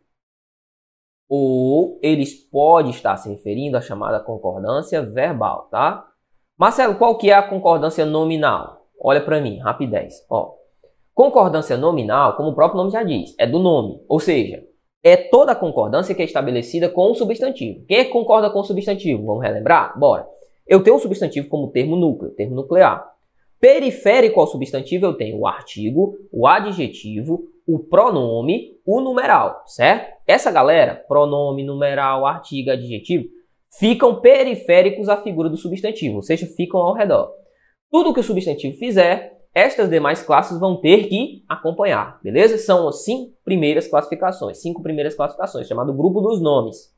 [1.29, 6.05] ou eles pode estar se referindo à chamada concordância verbal, tá?
[6.57, 8.87] Marcelo, qual que é a concordância nominal?
[8.99, 10.15] Olha para mim, rapidez.
[10.29, 10.53] Ó,
[11.13, 14.63] concordância nominal, como o próprio nome já diz, é do nome, ou seja,
[15.03, 17.85] é toda a concordância que é estabelecida com o substantivo.
[17.87, 19.25] Quem é que concorda com o substantivo?
[19.25, 19.97] Vamos relembrar?
[19.97, 20.27] Bora.
[20.67, 23.16] Eu tenho um substantivo como termo núcleo, termo nuclear.
[23.59, 30.15] Periférico ao substantivo eu tenho o artigo, o adjetivo, o pronome, o numeral, certo?
[30.27, 33.25] Essa galera, pronome, numeral, artigo, adjetivo,
[33.79, 37.31] ficam periféricos à figura do substantivo, ou seja, ficam ao redor.
[37.91, 42.57] Tudo que o substantivo fizer, estas demais classes vão ter que acompanhar, beleza?
[42.57, 46.95] São as cinco primeiras classificações, cinco primeiras classificações, chamado grupo dos nomes.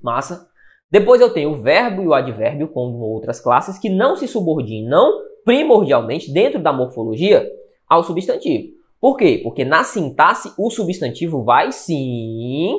[0.00, 0.48] Massa?
[0.90, 5.29] Depois eu tenho o verbo e o advérbio, como outras classes, que não se subordinam
[5.44, 7.46] primordialmente dentro da morfologia
[7.88, 8.68] ao substantivo.
[9.00, 9.40] Por quê?
[9.42, 12.78] Porque na sintaxe o substantivo vai sim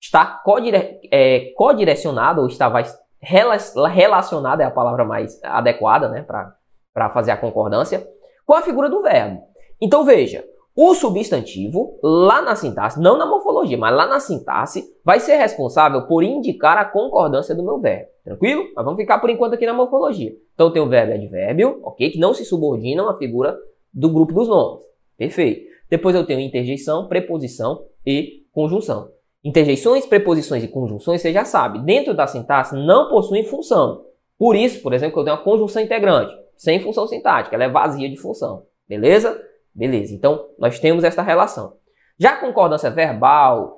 [0.00, 2.84] estar codire é, codirecionado ou está vai
[3.20, 8.06] relacionado, é a palavra mais adequada né, para fazer a concordância,
[8.46, 9.42] com a figura do verbo.
[9.80, 10.44] Então veja,
[10.76, 16.06] o substantivo, lá na sintaxe, não na morfologia, mas lá na sintaxe, vai ser responsável
[16.06, 18.10] por indicar a concordância do meu verbo.
[18.22, 18.64] Tranquilo?
[18.76, 20.34] Mas vamos ficar por enquanto aqui na morfologia.
[20.52, 22.10] Então tem o verbo e advérbio, ok?
[22.10, 23.56] Que não se subordinam à figura
[23.90, 24.84] do grupo dos nomes.
[25.16, 25.66] Perfeito.
[25.88, 29.10] Depois eu tenho interjeição, preposição e conjunção.
[29.42, 34.04] Interjeições, preposições e conjunções, você já sabe, dentro da sintaxe não possuem função.
[34.38, 38.10] Por isso, por exemplo, eu tenho uma conjunção integrante, sem função sintática, ela é vazia
[38.10, 38.64] de função.
[38.86, 39.40] Beleza?
[39.76, 41.76] Beleza, então nós temos essa relação.
[42.18, 43.76] Já a concordância verbal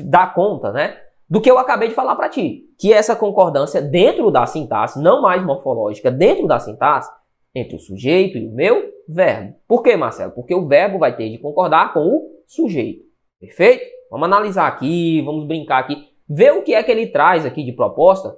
[0.00, 4.30] dá conta, né, do que eu acabei de falar para ti, que essa concordância dentro
[4.30, 7.10] da sintaxe, não mais morfológica, dentro da sintaxe,
[7.54, 9.54] entre o sujeito e o meu verbo.
[9.68, 10.32] Por que, Marcelo?
[10.32, 13.04] Porque o verbo vai ter de concordar com o sujeito.
[13.40, 13.84] Perfeito?
[14.10, 17.72] Vamos analisar aqui, vamos brincar aqui, ver o que é que ele traz aqui de
[17.72, 18.36] proposta,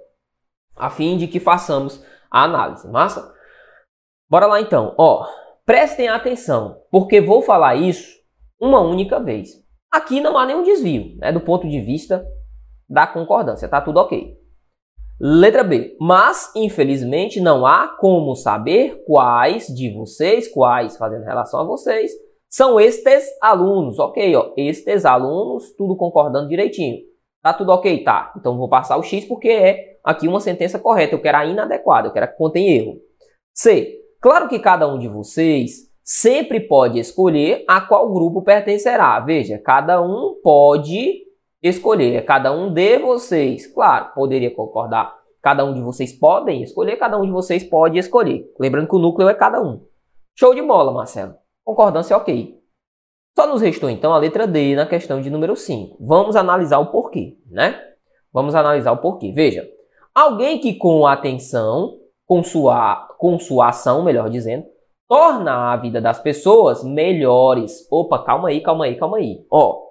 [0.77, 2.87] a fim de que façamos a análise.
[2.89, 3.35] Massa?
[4.31, 4.95] Bora lá então.
[4.99, 5.27] Ó,
[5.65, 8.19] prestem atenção, porque vou falar isso
[8.61, 9.51] uma única vez.
[9.91, 12.27] Aqui não há nenhum desvio, né, do ponto de vista
[12.89, 14.37] da concordância, tá tudo ok.
[15.21, 15.97] Letra B.
[16.01, 22.13] Mas, infelizmente, não há como saber quais de vocês, quais fazendo relação a vocês,
[22.49, 23.99] são estes alunos.
[23.99, 26.99] Ok, ó, estes alunos, tudo concordando direitinho.
[27.43, 28.05] Tá tudo ok?
[28.05, 28.33] Tá.
[28.37, 31.15] Então vou passar o X porque é aqui uma sentença correta.
[31.15, 33.01] Eu quero a inadequada, eu quero que contém erro.
[33.53, 33.97] C.
[34.21, 39.21] Claro que cada um de vocês sempre pode escolher a qual grupo pertencerá.
[39.21, 41.27] Veja, cada um pode
[41.63, 42.25] escolher.
[42.25, 43.67] Cada um de vocês.
[43.67, 45.15] Claro, poderia concordar.
[45.43, 48.51] Cada um de vocês podem escolher, cada um de vocês pode escolher.
[48.59, 49.85] Lembrando que o núcleo é cada um.
[50.35, 51.35] Show de bola, Marcelo.
[51.63, 52.57] Concordância ok.
[53.39, 55.99] Só nos restou então a letra D na questão de número 5.
[56.01, 57.79] Vamos analisar o porquê, né?
[58.33, 59.31] Vamos analisar o porquê.
[59.31, 59.69] Veja,
[60.15, 64.65] alguém que com atenção, com sua, com sua ação, melhor dizendo,
[65.09, 67.89] torna a vida das pessoas melhores.
[67.91, 69.45] Opa, calma aí, calma aí, calma aí.
[69.51, 69.89] Ó,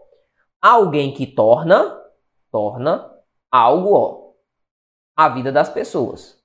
[0.61, 1.99] alguém que torna,
[2.51, 3.11] torna
[3.51, 4.33] algo, ó,
[5.15, 6.37] a vida das pessoas.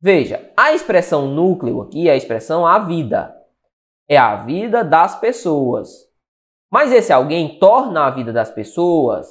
[0.00, 3.34] Veja, a expressão núcleo aqui é a expressão a vida.
[4.08, 6.06] É a vida das pessoas.
[6.70, 9.28] Mas esse alguém torna a vida das pessoas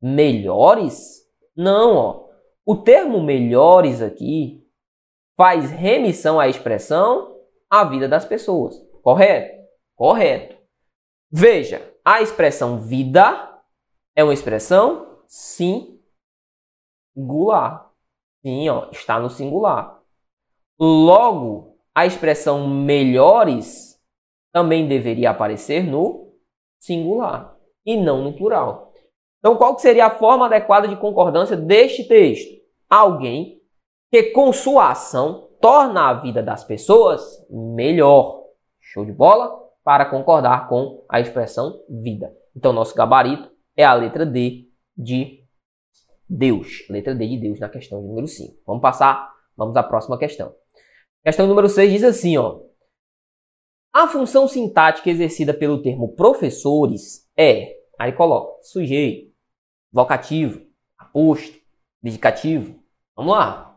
[0.00, 1.22] melhores?
[1.56, 2.26] Não, ó.
[2.64, 4.64] O termo melhores aqui
[5.36, 7.35] faz remissão à expressão
[7.80, 8.76] a vida das pessoas.
[9.02, 9.64] Correto?
[9.94, 10.56] Correto.
[11.30, 13.60] Veja, a expressão vida
[14.14, 15.92] é uma expressão singular.
[18.42, 20.00] Sim, ó, está no singular.
[20.78, 23.98] Logo, a expressão melhores
[24.52, 26.34] também deveria aparecer no
[26.78, 28.92] singular e não no plural.
[29.38, 32.54] Então, qual seria a forma adequada de concordância deste texto?
[32.88, 33.60] Alguém
[34.10, 38.44] que com sua ação torna a vida das pessoas melhor.
[38.78, 39.50] Show de bola?
[39.82, 42.32] Para concordar com a expressão vida.
[42.54, 45.44] Então, nosso gabarito é a letra D de
[46.28, 46.86] Deus.
[46.88, 48.62] Letra D de Deus na questão número 5.
[48.64, 50.54] Vamos passar, vamos à próxima questão.
[51.24, 52.60] Questão número 6 diz assim, ó.
[53.92, 59.34] A função sintática exercida pelo termo professores é, aí coloca, sujeito,
[59.90, 60.64] vocativo,
[60.96, 61.58] aposto,
[62.04, 62.80] indicativo.
[63.16, 63.75] Vamos lá.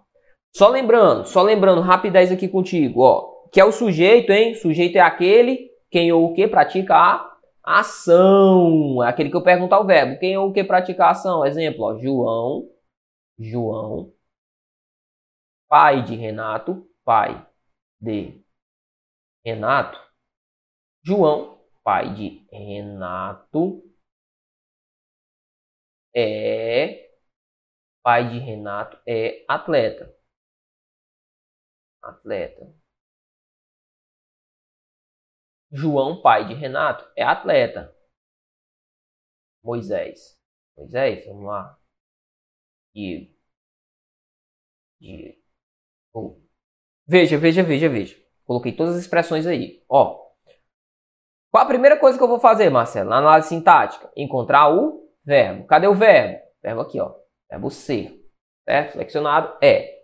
[0.55, 4.55] Só lembrando, só lembrando, rapidez aqui contigo, ó, que é o sujeito, hein?
[4.55, 9.03] Sujeito é aquele quem ou o que pratica a ação.
[9.03, 10.19] É aquele que eu pergunto ao verbo.
[10.19, 11.45] Quem ou o que pratica a ação?
[11.45, 12.69] Exemplo, ó, João,
[13.37, 14.13] João,
[15.67, 17.45] pai de Renato, pai
[18.01, 18.43] de
[19.45, 19.99] Renato,
[21.03, 23.83] João, pai de Renato,
[26.15, 27.09] é
[28.03, 30.18] pai de Renato é atleta.
[32.01, 32.73] Atleta.
[35.71, 37.95] João, pai de Renato, é atleta.
[39.63, 40.39] Moisés.
[40.75, 41.79] Moisés, vamos lá.
[42.93, 43.33] Diego.
[44.99, 45.39] Diego.
[46.13, 46.41] Oh.
[47.07, 48.17] Veja, veja, veja, veja.
[48.45, 49.83] Coloquei todas as expressões aí.
[49.87, 50.29] Ó.
[51.51, 53.09] Qual a primeira coisa que eu vou fazer, Marcelo?
[53.09, 54.11] Na análise sintática.
[54.15, 55.67] Encontrar o verbo.
[55.67, 56.41] Cadê o verbo?
[56.61, 57.15] Verbo aqui, ó.
[57.49, 58.27] Verbo ser.
[58.67, 58.93] Certo?
[58.93, 59.98] Selecionado é.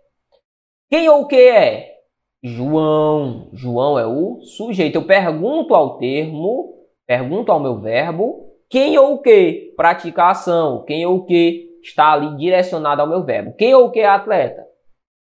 [0.88, 1.96] Quem ou o que é?
[2.42, 3.50] João.
[3.52, 4.96] João é o sujeito.
[4.96, 10.84] Eu pergunto ao termo, pergunto ao meu verbo, quem ou o que pratica a ação.
[10.84, 13.54] Quem ou o que está ali direcionado ao meu verbo.
[13.56, 14.66] Quem ou o que é atleta?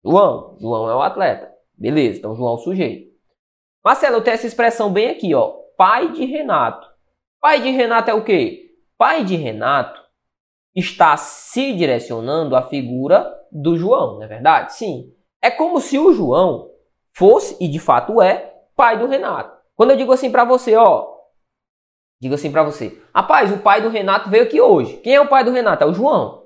[0.04, 0.58] João.
[0.60, 1.50] João é o atleta.
[1.78, 3.10] Beleza, então João é o sujeito.
[3.84, 5.54] Marcelo, eu tenho essa expressão bem aqui, ó.
[5.78, 6.88] Pai de Renato.
[7.39, 8.72] Pai de Renato é o quê?
[8.98, 10.02] Pai de Renato
[10.76, 14.74] está se direcionando à figura do João, não é verdade?
[14.74, 15.13] Sim.
[15.41, 16.69] É como se o João
[17.13, 19.58] fosse, e de fato é, pai do Renato.
[19.75, 21.08] Quando eu digo assim para você, ó,
[22.21, 24.97] digo assim para você, rapaz, o pai do Renato veio aqui hoje.
[24.97, 25.84] Quem é o pai do Renato?
[25.84, 26.39] É o João.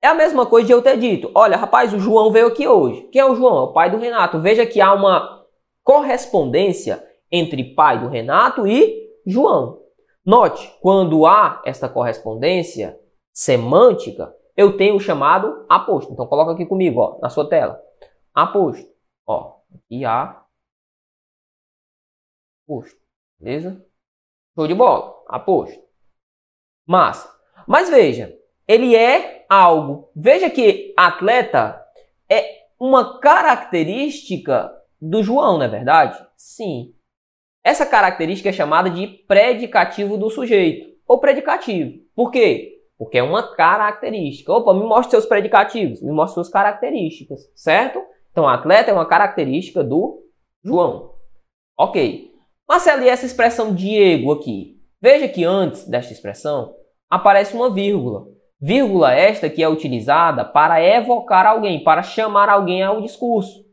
[0.00, 3.08] É a mesma coisa de eu ter dito, olha, rapaz, o João veio aqui hoje.
[3.12, 3.58] Quem é o João?
[3.58, 4.40] É o pai do Renato.
[4.40, 5.44] Veja que há uma
[5.82, 9.80] correspondência entre pai do Renato e João.
[10.24, 12.98] Note, quando há esta correspondência
[13.32, 16.12] semântica, eu tenho o chamado aposto.
[16.12, 17.80] Então coloca aqui comigo, ó, na sua tela.
[18.38, 18.88] Aposto.
[19.26, 20.44] Ó, e a
[22.64, 22.96] aposto.
[23.36, 23.84] Beleza?
[24.54, 25.24] Show de bola.
[25.26, 25.82] Aposto.
[26.86, 27.28] Massa.
[27.66, 28.32] Mas veja,
[28.68, 30.12] ele é algo.
[30.14, 31.84] Veja que atleta
[32.30, 36.24] é uma característica do João, não é verdade?
[36.36, 36.94] Sim.
[37.64, 42.04] Essa característica é chamada de predicativo do sujeito, ou predicativo.
[42.14, 42.84] Por quê?
[42.96, 44.52] Porque é uma característica.
[44.52, 48.00] Opa, me mostre seus predicativos, me mostre suas características, certo?
[48.30, 50.22] Então, atleta é uma característica do
[50.62, 51.14] João.
[51.76, 52.32] Ok.
[52.68, 54.78] Marcelo, e essa expressão Diego aqui?
[55.00, 56.74] Veja que antes desta expressão
[57.08, 58.26] aparece uma vírgula.
[58.60, 63.64] Vírgula esta que é utilizada para evocar alguém, para chamar alguém ao discurso.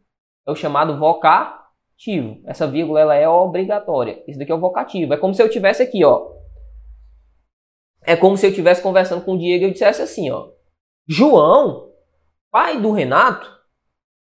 [0.48, 2.40] É o chamado vocativo.
[2.46, 4.24] Essa vírgula ela é obrigatória.
[4.28, 5.14] Isso daqui é o vocativo.
[5.14, 6.36] É como se eu tivesse aqui, ó.
[8.04, 10.50] É como se eu estivesse conversando com o Diego e eu dissesse assim, ó.
[11.08, 11.92] João,
[12.52, 13.55] pai do Renato,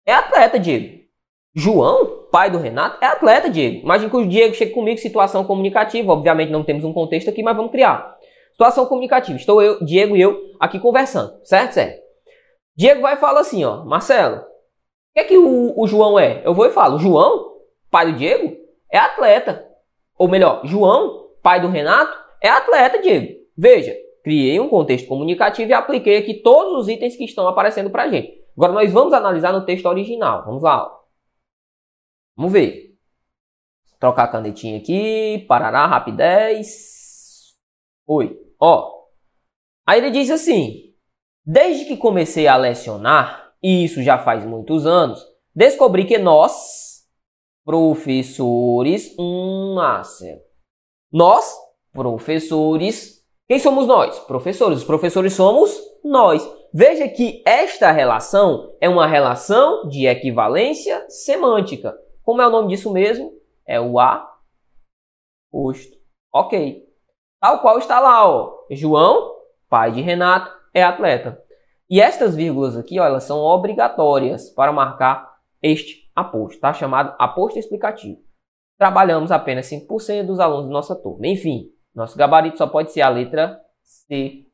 [0.07, 1.03] é atleta, Diego.
[1.55, 3.83] João, pai do Renato, é atleta, Diego.
[3.83, 6.13] Imagina que o Diego chega comigo, situação comunicativa.
[6.13, 8.17] Obviamente não temos um contexto aqui, mas vamos criar.
[8.53, 9.37] Situação comunicativa.
[9.37, 11.73] Estou eu, Diego e eu aqui conversando, certo?
[11.73, 12.01] Certo.
[12.75, 14.41] Diego vai e fala assim, ó, Marcelo, o
[15.15, 16.41] que é que o, o João é?
[16.45, 17.53] Eu vou e falo, João,
[17.91, 18.57] pai do Diego,
[18.91, 19.69] é atleta.
[20.19, 23.29] Ou melhor, João, pai do Renato, é atleta, Diego.
[23.57, 28.05] Veja, criei um contexto comunicativo e apliquei aqui todos os itens que estão aparecendo para
[28.05, 28.42] a gente.
[28.57, 30.45] Agora nós vamos analisar no texto original.
[30.45, 30.91] Vamos lá.
[32.37, 32.99] Vamos ver.
[33.99, 35.45] Trocar a canetinha aqui.
[35.49, 37.55] Parará, rapidez.
[38.07, 38.37] Oi.
[38.59, 39.07] Ó.
[39.87, 40.95] Aí ele diz assim:
[41.45, 47.07] Desde que comecei a lecionar, e isso já faz muitos anos, descobri que nós,
[47.65, 49.77] professores, hum,
[51.13, 51.55] nós,
[51.93, 53.22] professores,
[53.53, 54.19] quem somos nós?
[54.21, 54.79] Professores.
[54.79, 56.43] Os professores somos nós.
[56.73, 61.95] Veja que esta relação é uma relação de equivalência semântica.
[62.23, 63.31] Como é o nome disso mesmo?
[63.67, 65.99] É o aposto.
[66.33, 66.83] Ok.
[67.43, 68.55] Tal qual está lá, ó.
[68.71, 69.35] João,
[69.69, 71.39] pai de Renato, é atleta.
[71.91, 76.73] E estas vírgulas aqui, ó, elas são obrigatórias para marcar este aposto, tá?
[76.73, 78.19] Chamado aposto explicativo.
[78.79, 81.27] Trabalhamos apenas 5% dos alunos da nossa turma.
[81.27, 84.47] Enfim, nosso gabarito só pode ser a letra C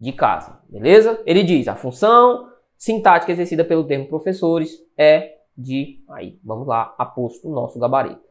[0.00, 1.22] de casa, beleza?
[1.26, 6.02] Ele diz: a função sintática exercida pelo termo professores é de.
[6.10, 8.30] Aí, vamos lá, aposto o nosso gabarito.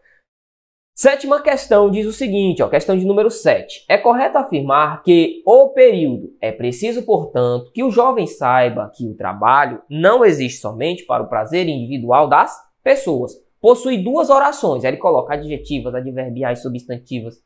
[1.01, 3.85] Sétima questão diz o seguinte, ó, questão de número 7.
[3.87, 9.15] É correto afirmar que o período é preciso, portanto, que o jovem saiba que o
[9.15, 13.31] trabalho não existe somente para o prazer individual das pessoas.
[13.61, 14.83] Possui duas orações.
[14.83, 17.41] Ele coloca adjetivas, adverbiais, substantivas,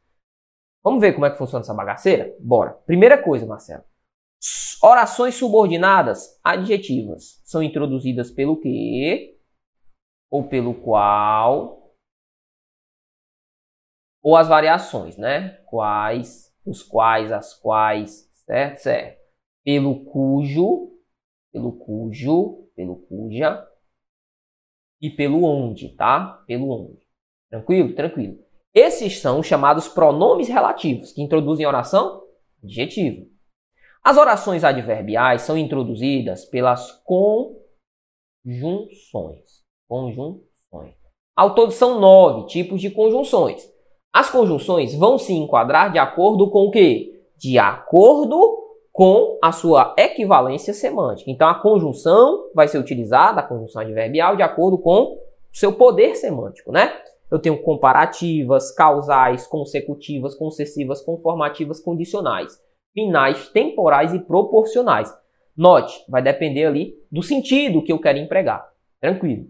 [0.84, 2.36] Vamos ver como é que funciona essa bagaceira?
[2.40, 2.74] Bora.
[2.86, 3.84] Primeira coisa, Marcelo.
[4.82, 9.40] Orações subordinadas adjetivas são introduzidas pelo que
[10.30, 11.96] ou pelo qual
[14.22, 15.58] ou as variações, né?
[15.66, 18.80] Quais, os quais, as quais, certo?
[18.80, 19.22] Certo.
[19.64, 20.98] Pelo cujo,
[21.52, 23.66] pelo cujo, pelo cuja
[25.02, 26.44] e pelo onde, tá?
[26.46, 27.06] Pelo onde.
[27.50, 27.96] Tranquilo?
[27.96, 28.43] Tranquilo.
[28.74, 32.24] Esses são chamados pronomes relativos, que introduzem oração
[32.64, 33.24] adjetiva.
[34.04, 37.62] As orações adverbiais são introduzidas pelas conjunções.
[39.88, 40.96] Conjunções.
[41.36, 43.72] Ao todo são nove tipos de conjunções.
[44.12, 47.24] As conjunções vão se enquadrar de acordo com o quê?
[47.38, 48.60] De acordo
[48.92, 51.32] com a sua equivalência semântica.
[51.32, 55.20] Então a conjunção vai ser utilizada, a conjunção adverbial, de acordo com o
[55.52, 56.94] seu poder semântico, né?
[57.34, 62.62] Eu tenho comparativas, causais, consecutivas, concessivas, conformativas, condicionais,
[62.94, 65.12] finais, temporais e proporcionais.
[65.58, 68.64] Note, vai depender ali do sentido que eu quero empregar.
[69.02, 69.48] Tranquilo.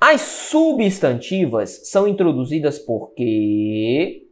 [0.00, 4.28] As substantivas são introduzidas por que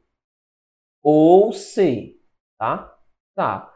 [1.03, 2.20] ou se,
[2.57, 2.96] tá?
[3.35, 3.68] Tá.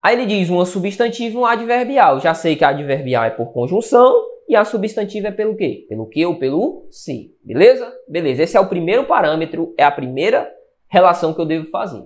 [0.00, 2.20] Aí ele diz uma substantiva e um adverbial.
[2.20, 5.86] Já sei que adverbial é por conjunção e a substantiva é pelo quê?
[5.88, 7.34] Pelo que ou pelo se.
[7.42, 7.90] Beleza?
[8.06, 8.42] Beleza.
[8.42, 10.52] Esse é o primeiro parâmetro, é a primeira
[10.88, 12.04] relação que eu devo fazer.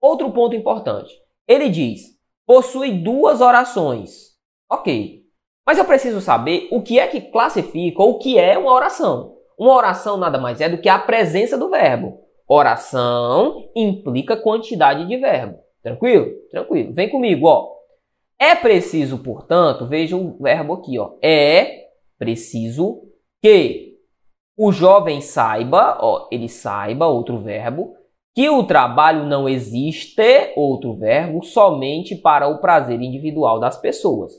[0.00, 1.12] Outro ponto importante.
[1.48, 2.02] Ele diz:
[2.46, 4.34] possui duas orações.
[4.70, 5.24] Ok.
[5.66, 9.34] Mas eu preciso saber o que é que classifica ou o que é uma oração.
[9.58, 12.20] Uma oração nada mais é do que a presença do verbo.
[12.46, 15.58] Oração implica quantidade de verbo.
[15.82, 16.30] Tranquilo?
[16.52, 16.92] Tranquilo.
[16.92, 17.73] Vem comigo, ó.
[18.38, 21.16] É preciso, portanto, veja o verbo aqui, ó.
[21.22, 23.08] É preciso
[23.42, 23.98] que
[24.56, 27.96] o jovem saiba, ó, ele saiba, outro verbo,
[28.34, 34.32] que o trabalho não existe, outro verbo, somente para o prazer individual das pessoas.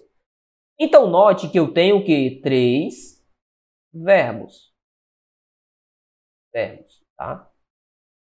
[0.77, 3.23] Então, note que eu tenho que três
[3.93, 4.73] verbos.
[6.53, 7.49] Verbos, tá?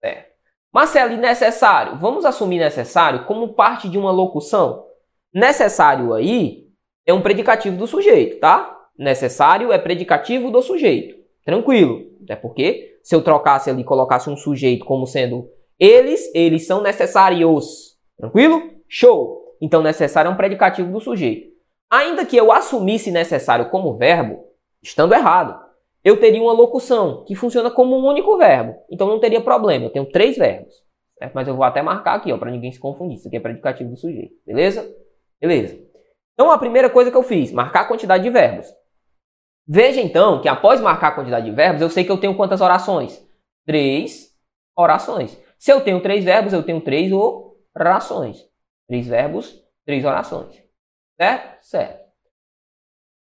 [0.02, 0.38] Certo.
[0.74, 1.98] Marcelo, e necessário?
[1.98, 4.87] Vamos assumir necessário como parte de uma locução?
[5.34, 6.68] Necessário aí
[7.06, 8.78] é um predicativo do sujeito, tá?
[8.98, 11.16] Necessário é predicativo do sujeito.
[11.46, 12.06] Tranquilo.
[12.24, 15.50] Até porque se eu trocasse ali colocasse um sujeito como sendo
[15.80, 17.98] eles, eles são necessários.
[18.18, 18.62] Tranquilo?
[18.88, 19.56] Show!
[19.62, 21.48] Então necessário é um predicativo do sujeito.
[21.90, 24.44] Ainda que eu assumisse necessário como verbo,
[24.84, 25.66] estando errado.
[26.04, 28.76] eu teria uma locução que funciona como um único verbo.
[28.90, 29.86] Então não teria problema.
[29.86, 30.74] Eu tenho três verbos.
[31.18, 31.34] Certo?
[31.34, 33.18] Mas eu vou até marcar aqui, ó, para ninguém se confundir.
[33.18, 34.34] Isso aqui é predicativo do sujeito.
[34.46, 34.90] Beleza?
[35.40, 35.80] Beleza.
[36.34, 38.68] Então a primeira coisa que eu fiz, marcar a quantidade de verbos.
[39.68, 42.62] Veja então que após marcar a quantidade de verbos, eu sei que eu tenho quantas
[42.62, 43.22] orações?
[43.66, 44.34] Três
[44.76, 45.38] orações.
[45.58, 47.12] Se eu tenho três verbos, eu tenho três
[47.76, 48.48] orações.
[48.88, 50.64] Três verbos, três orações.
[51.20, 51.64] Certo?
[51.66, 52.08] Certo.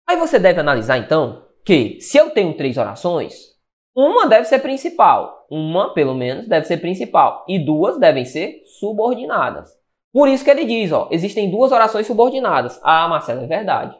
[0.07, 3.51] Aí você deve analisar então que se eu tenho três orações,
[3.95, 9.80] uma deve ser principal, uma pelo menos deve ser principal e duas devem ser subordinadas.
[10.13, 12.79] Por isso que ele diz, ó, existem duas orações subordinadas.
[12.83, 13.97] Ah, Marcelo, é verdade.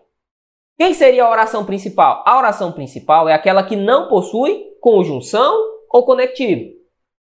[0.77, 2.23] Quem seria a oração principal?
[2.25, 5.55] A oração principal é aquela que não possui conjunção
[5.89, 6.71] ou conectivo.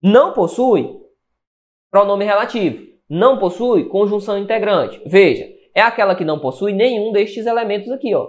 [0.02, 0.90] Não possui
[1.90, 2.84] pronome relativo.
[3.08, 5.00] Não possui conjunção integrante.
[5.06, 8.28] Veja, é aquela que não possui nenhum destes elementos aqui, ó.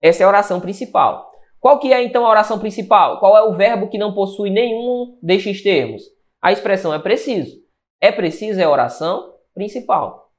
[0.00, 1.30] Essa é a oração principal.
[1.58, 3.18] Qual que é então a oração principal?
[3.18, 6.02] Qual é o verbo que não possui nenhum destes termos?
[6.40, 7.56] A expressão é preciso.
[8.00, 10.30] É preciso é oração principal.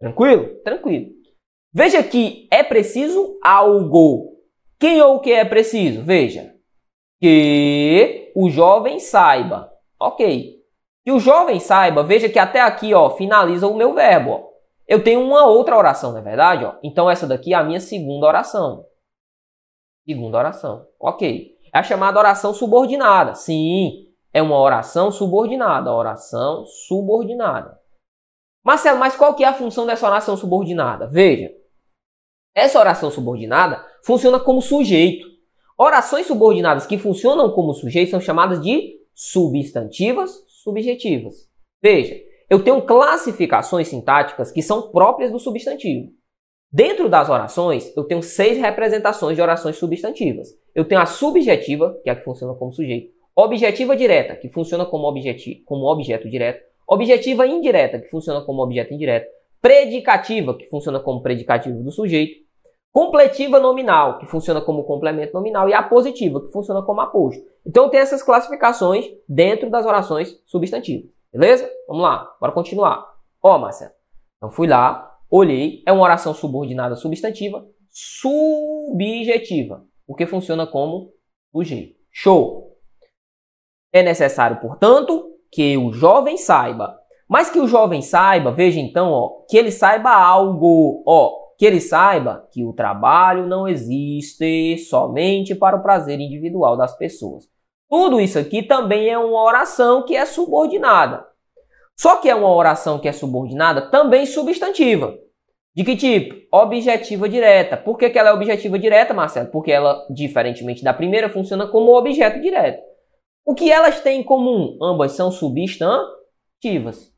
[0.00, 0.60] Tranquilo?
[0.64, 1.10] Tranquilo.
[1.72, 4.32] Veja que é preciso algo.
[4.78, 6.02] Quem ou o que é preciso?
[6.02, 6.54] Veja.
[7.20, 9.70] Que o jovem saiba.
[10.00, 10.60] Ok.
[11.04, 14.30] Que o jovem saiba, veja que até aqui, ó, finaliza o meu verbo.
[14.30, 14.52] Ó.
[14.86, 16.64] Eu tenho uma outra oração, não é verdade?
[16.64, 16.74] Ó?
[16.82, 18.84] Então essa daqui é a minha segunda oração.
[20.04, 20.86] Segunda oração.
[21.00, 21.56] Ok.
[21.72, 23.34] É a chamada oração subordinada.
[23.34, 25.92] Sim, é uma oração subordinada.
[25.92, 27.81] Oração subordinada.
[28.64, 31.08] Marcelo, mas qual que é a função dessa oração subordinada?
[31.08, 31.50] Veja.
[32.54, 35.26] Essa oração subordinada funciona como sujeito.
[35.76, 41.48] Orações subordinadas que funcionam como sujeito são chamadas de substantivas subjetivas.
[41.82, 42.14] Veja,
[42.48, 46.12] eu tenho classificações sintáticas que são próprias do substantivo.
[46.70, 50.48] Dentro das orações, eu tenho seis representações de orações substantivas.
[50.74, 54.86] Eu tenho a subjetiva, que é a que funciona como sujeito, objetiva direta, que funciona
[54.86, 59.28] como, objeti como objeto direto, objetiva indireta, que funciona como objeto indireto,
[59.60, 62.42] predicativa, que funciona como predicativo do sujeito,
[62.90, 67.42] completiva nominal, que funciona como complemento nominal, e apositiva, que funciona como aposto.
[67.66, 71.10] Então, tenho essas classificações dentro das orações substantivas.
[71.32, 71.70] Beleza?
[71.88, 73.10] Vamos lá, bora continuar.
[73.42, 73.92] Ó, Marcelo,
[74.36, 81.12] então fui lá, olhei, é uma oração subordinada substantiva subjetiva, porque funciona como
[81.52, 81.96] sujeito.
[82.10, 82.76] Show!
[83.92, 86.98] É necessário, portanto, que o jovem saiba.
[87.28, 91.80] Mas que o jovem saiba, veja então, ó, que ele saiba algo, ó, que ele
[91.80, 97.44] saiba que o trabalho não existe somente para o prazer individual das pessoas.
[97.88, 101.26] Tudo isso aqui também é uma oração que é subordinada.
[101.96, 105.14] Só que é uma oração que é subordinada também substantiva.
[105.74, 106.34] De que tipo?
[106.50, 107.76] Objetiva direta.
[107.76, 109.50] Por que, que ela é objetiva direta, Marcelo?
[109.50, 112.82] Porque ela, diferentemente da primeira, funciona como objeto direto.
[113.44, 114.78] O que elas têm em comum?
[114.82, 117.12] Ambas são substantivas.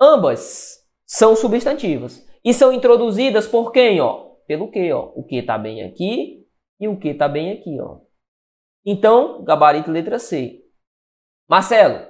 [0.00, 2.26] Ambas são substantivas.
[2.44, 4.00] E são introduzidas por quem?
[4.00, 4.32] Ó?
[4.46, 4.92] Pelo que?
[4.92, 5.12] Ó?
[5.14, 6.46] O que está bem aqui
[6.80, 7.80] e o que está bem aqui.
[7.80, 7.98] Ó.
[8.84, 10.60] Então, gabarito letra C.
[11.48, 12.06] Marcelo,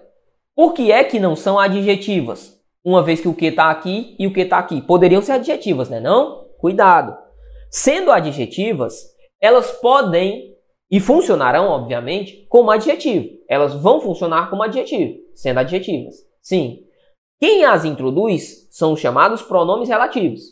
[0.55, 2.61] por que é que não são adjetivas?
[2.85, 4.81] Uma vez que o que está aqui e o que está aqui.
[4.83, 6.01] Poderiam ser adjetivas, né?
[6.01, 6.49] Não?
[6.59, 7.17] Cuidado.
[7.71, 9.03] Sendo adjetivas,
[9.41, 10.52] elas podem
[10.93, 13.31] e funcionarão, obviamente, como adjetivo.
[13.49, 16.17] Elas vão funcionar como adjetivo, sendo adjetivas.
[16.43, 16.85] Sim.
[17.41, 20.43] Quem as introduz são os chamados pronomes relativos.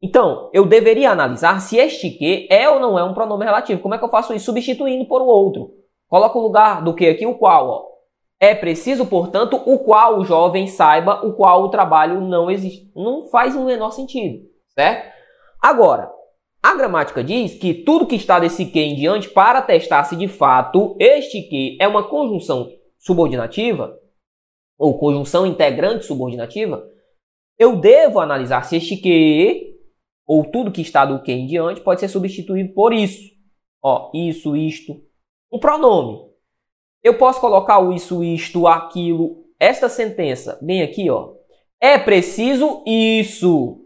[0.00, 3.82] Então, eu deveria analisar se este que é ou não é um pronome relativo.
[3.82, 4.46] Como é que eu faço isso?
[4.46, 5.72] Substituindo por o outro.
[6.08, 7.68] Coloca o lugar do que aqui o qual.
[7.68, 7.84] Ó.
[8.38, 12.90] É preciso, portanto, o qual o jovem saiba o qual o trabalho não existe.
[12.94, 15.12] Não faz o menor sentido, certo?
[15.60, 16.10] Agora,
[16.62, 20.28] a gramática diz que tudo que está desse que em diante para testar se de
[20.28, 23.98] fato este que é uma conjunção subordinativa
[24.78, 26.86] ou conjunção integrante subordinativa,
[27.58, 29.78] eu devo analisar se este que
[30.26, 33.30] ou tudo que está do que em diante pode ser substituído por isso.
[33.82, 35.02] Ó, isso, isto,
[35.50, 36.30] um pronome.
[37.02, 41.34] Eu posso colocar o isso, isto, aquilo, esta sentença bem aqui, ó.
[41.80, 43.79] É preciso isso.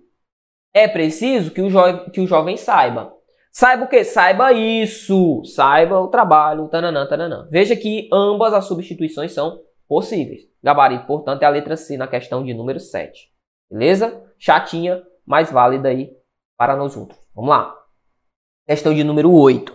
[0.74, 3.14] É preciso que o, que o jovem saiba.
[3.52, 4.02] Saiba o que?
[4.02, 5.42] Saiba isso.
[5.44, 6.68] Saiba o trabalho.
[6.68, 7.46] Tananã, tananã.
[7.50, 10.42] Veja que ambas as substituições são possíveis.
[10.62, 13.30] Gabarito, portanto, é a letra C na questão de número 7.
[13.70, 14.22] Beleza?
[14.38, 16.10] Chatinha, mas válida aí
[16.58, 17.20] para nós outros.
[17.34, 17.72] Vamos lá.
[18.66, 19.72] Questão de número 8.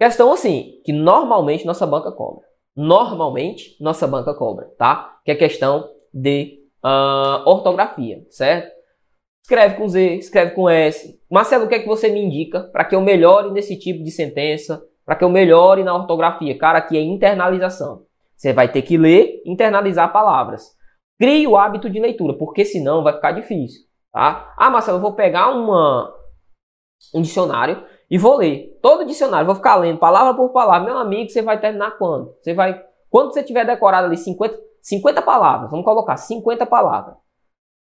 [0.00, 5.18] Questão assim, que normalmente nossa banca cobra normalmente nossa banca cobra, tá?
[5.24, 8.72] Que é questão de uh, ortografia, certo?
[9.42, 11.20] Escreve com Z, escreve com S.
[11.30, 14.10] Marcelo, o que é que você me indica para que eu melhore nesse tipo de
[14.10, 16.56] sentença para que eu melhore na ortografia.
[16.56, 18.04] Cara, aqui é internalização.
[18.36, 20.70] Você vai ter que ler, internalizar palavras.
[21.18, 23.82] Crie o hábito de leitura, porque senão vai ficar difícil,
[24.12, 24.52] tá?
[24.56, 26.12] Ah, Marcelo, eu vou pegar uma,
[27.14, 28.78] um dicionário e vou ler.
[28.82, 30.88] Todo dicionário, vou ficar lendo palavra por palavra.
[30.88, 32.34] Meu amigo, você vai terminar quando?
[32.38, 32.82] Você vai...
[33.08, 37.14] Quando você tiver decorado ali 50, 50 palavras, vamos colocar 50 palavras.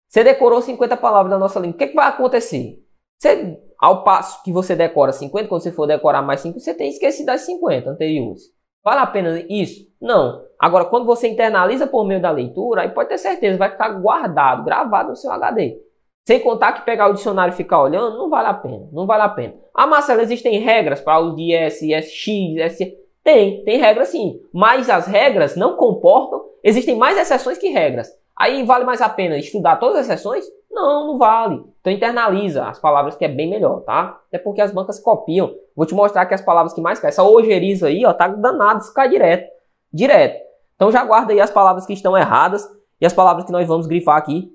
[0.09, 1.75] Você decorou 50 palavras da nossa língua.
[1.75, 2.79] O que, que vai acontecer?
[3.19, 6.89] Você, ao passo que você decora 50, quando você for decorar mais 5, você tem
[6.89, 8.43] esquecido das 50 anteriores.
[8.83, 9.85] Vale a pena isso?
[9.99, 10.45] Não.
[10.59, 14.63] Agora, quando você internaliza por meio da leitura, aí pode ter certeza, vai ficar guardado,
[14.63, 15.81] gravado no seu HD.
[16.27, 18.87] Sem contar que pegar o dicionário e ficar olhando, não vale a pena.
[18.91, 19.55] Não vale a pena.
[19.73, 22.97] Ah, Marcelo, existem regras para o de S, SX, S.
[23.23, 24.39] Tem, tem regras sim.
[24.53, 28.07] Mas as regras não comportam, existem mais exceções que regras.
[28.37, 30.45] Aí vale mais a pena estudar todas as exceções?
[30.69, 31.63] Não, não vale.
[31.79, 34.19] Então internaliza as palavras que é bem melhor, tá?
[34.27, 35.53] Até porque as bancas copiam.
[35.75, 37.09] Vou te mostrar que as palavras que mais caem.
[37.09, 39.49] Essa ojeriza aí, ó, tá danado, isso cai direto.
[39.93, 40.43] Direto.
[40.75, 42.67] Então já guarda aí as palavras que estão erradas
[42.99, 44.51] e as palavras que nós vamos grifar aqui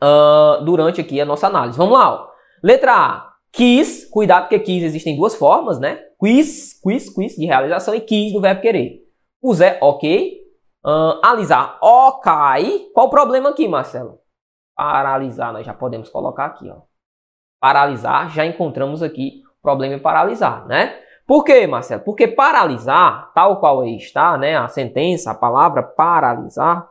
[0.00, 1.76] uh, durante aqui a nossa análise.
[1.76, 2.14] Vamos lá.
[2.14, 2.28] Ó.
[2.62, 3.32] Letra A.
[3.50, 4.08] Quis.
[4.08, 5.98] Cuidado porque quis existem duas formas, né?
[6.18, 9.02] Quiz, quiz, quiz de realização e quis do verbo querer.
[9.52, 10.41] Zé, ok.
[10.84, 12.90] Uh, alisar, ok.
[12.92, 14.18] Qual o problema aqui, Marcelo?
[14.76, 16.82] Paralisar, nós já podemos colocar aqui, ó.
[17.60, 20.98] Paralisar, já encontramos aqui o problema em paralisar, né?
[21.24, 22.02] Por quê, Marcelo?
[22.02, 24.56] Porque paralisar, tal qual aí está, né?
[24.56, 26.90] A sentença, a palavra paralisar,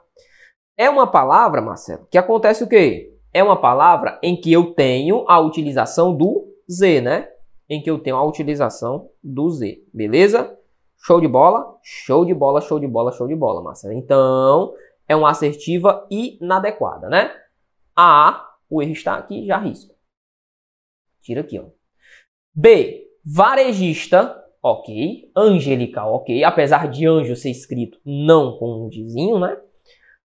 [0.77, 3.13] é uma palavra, Marcelo, que acontece o quê?
[3.33, 7.27] É uma palavra em que eu tenho a utilização do Z, né?
[7.69, 10.57] Em que eu tenho a utilização do Z, beleza?
[11.03, 11.77] Show de bola?
[11.81, 13.93] Show de bola, show de bola, show de bola, Marcelo.
[13.93, 14.73] Então,
[15.07, 17.35] é uma assertiva inadequada, né?
[17.95, 19.95] A, o erro está aqui, já risco.
[21.21, 21.65] Tira aqui, ó.
[22.53, 25.31] B, varejista, ok.
[25.35, 26.43] Angelical, ok.
[26.43, 29.57] Apesar de anjo ser escrito não com um dizinho, né?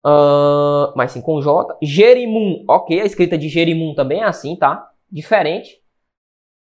[0.05, 1.77] Uh, mas sim com J.
[1.83, 3.01] Jerimum, ok.
[3.01, 4.91] A escrita de Jerimum também é assim, tá?
[5.11, 5.83] Diferente.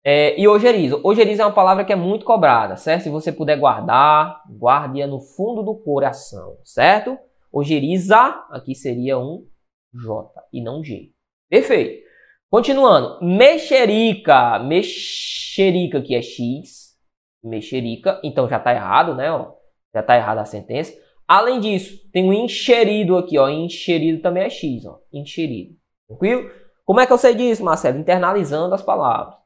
[0.07, 1.01] É, e ojeriza.
[1.03, 3.05] Ojeriza é uma palavra que é muito cobrada, certo?
[3.05, 7.19] Se você puder guardar, guarde-a no fundo do coração, certo?
[7.51, 8.19] Ojeriza,
[8.51, 9.47] aqui seria um
[9.95, 11.11] J e não G.
[11.49, 12.05] Perfeito.
[12.51, 13.19] Continuando.
[13.25, 14.59] Mexerica.
[14.59, 16.95] Mexerica que é X.
[17.43, 18.21] Mexerica.
[18.23, 19.31] Então já está errado, né?
[19.33, 19.53] Ó,
[19.95, 20.93] já está errada a sentença.
[21.27, 23.49] Além disso, tem um encherido aqui, ó.
[23.49, 24.99] Encherido também é X, ó.
[25.13, 25.77] Encherido.
[26.07, 26.51] Tranquilo?
[26.85, 27.99] Como é que eu sei disso, Marcelo?
[27.99, 29.44] Internalizando as palavras.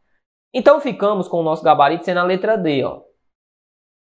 [0.58, 3.02] Então ficamos com o nosso gabarito sendo a letra D, ó.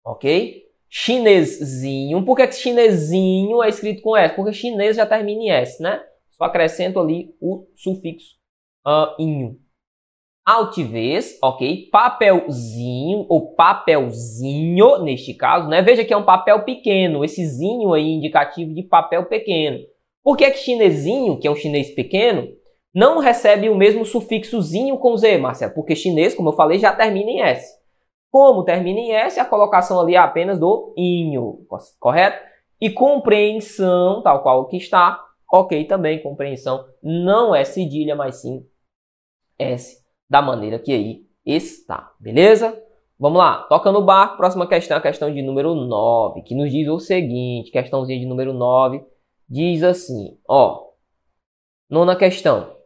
[0.04, 0.64] Ok?
[0.88, 2.24] Chinesinho.
[2.24, 4.34] Por que, chinesinho é escrito com S?
[4.34, 6.02] Porque chinês já termina em S, né?
[6.32, 8.34] Só acrescento ali o sufixo
[8.84, 9.56] uh, inho.
[10.44, 11.88] Altivez, ok?
[11.92, 15.80] Papelzinho ou papelzinho, neste caso, né?
[15.80, 19.78] Veja que é um papel pequeno, esse zinho aí indicativo de papel pequeno.
[20.24, 22.48] Por que, que chinesinho, que é um chinês pequeno,
[22.94, 25.74] não recebe o mesmo sufixozinho com Z, Marcelo?
[25.74, 27.78] Porque chinês, como eu falei, já termina em S.
[28.30, 31.66] Como termina em S, a colocação ali é apenas do inho,
[31.98, 32.46] correto?
[32.80, 38.64] E compreensão, tal qual que está, ok também, compreensão, não é cedilha, mas sim
[39.58, 42.80] S, da maneira que aí está, beleza?
[43.18, 46.86] Vamos lá, toca no barco, próxima questão, a questão de número 9, que nos diz
[46.88, 49.04] o seguinte, questãozinha de número 9,
[49.48, 50.90] diz assim, ó,
[51.90, 52.77] nona questão,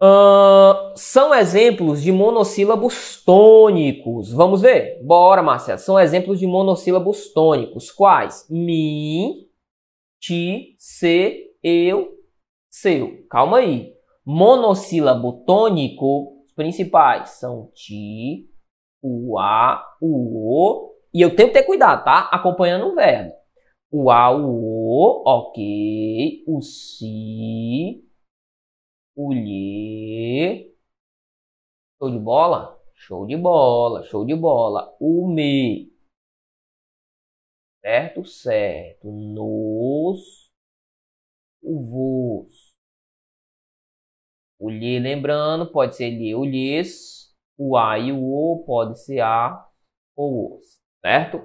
[0.00, 4.32] Uh, são exemplos de monossílabos tônicos.
[4.32, 5.02] Vamos ver?
[5.02, 5.78] Bora, Marcelo.
[5.78, 7.90] São exemplos de monossílabos tônicos.
[7.90, 8.46] Quais?
[8.48, 9.48] Mi,
[10.20, 12.10] ti, se, eu,
[12.70, 13.26] seu.
[13.28, 13.92] Calma aí.
[14.24, 18.48] Monossílabo tônico, os principais são ti,
[19.02, 20.94] o a, o o.
[21.14, 22.28] E eu tenho que ter cuidado, tá?
[22.30, 23.32] Acompanhando o verbo.
[23.90, 26.44] O a, o o, ok.
[26.46, 28.04] O si,
[29.18, 30.72] o lhe.
[31.98, 32.80] Show de bola?
[32.94, 34.96] Show de bola, show de bola.
[35.00, 35.92] O me.
[37.80, 38.24] Certo?
[38.24, 39.10] Certo.
[39.10, 40.52] Nos.
[41.60, 42.76] O vos.
[44.60, 47.34] O lhe, lembrando, pode ser lhe ou lhes.
[47.56, 49.68] O a e o o pode ser a
[50.14, 50.80] ou os.
[51.00, 51.38] Certo?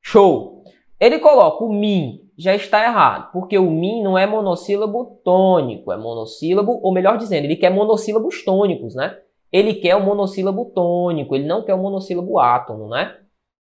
[0.00, 0.64] Show!
[0.98, 5.96] Ele coloca o min já está errado, porque o min não é monossílabo tônico, é
[5.96, 9.18] monossílabo, ou melhor dizendo, ele quer monossílabos tônicos, né?
[9.50, 13.18] Ele quer o monossílabo tônico, ele não quer o monossílabo átono, né?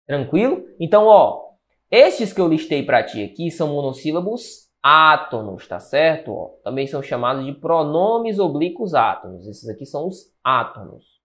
[0.06, 0.64] Tranquilo?
[0.80, 1.50] Então, ó,
[1.90, 6.32] estes que eu listei para ti aqui são monossílabos átonos, tá certo?
[6.32, 9.46] Ó, também são chamados de pronomes oblíquos átonos.
[9.46, 11.20] Esses aqui são os átonos.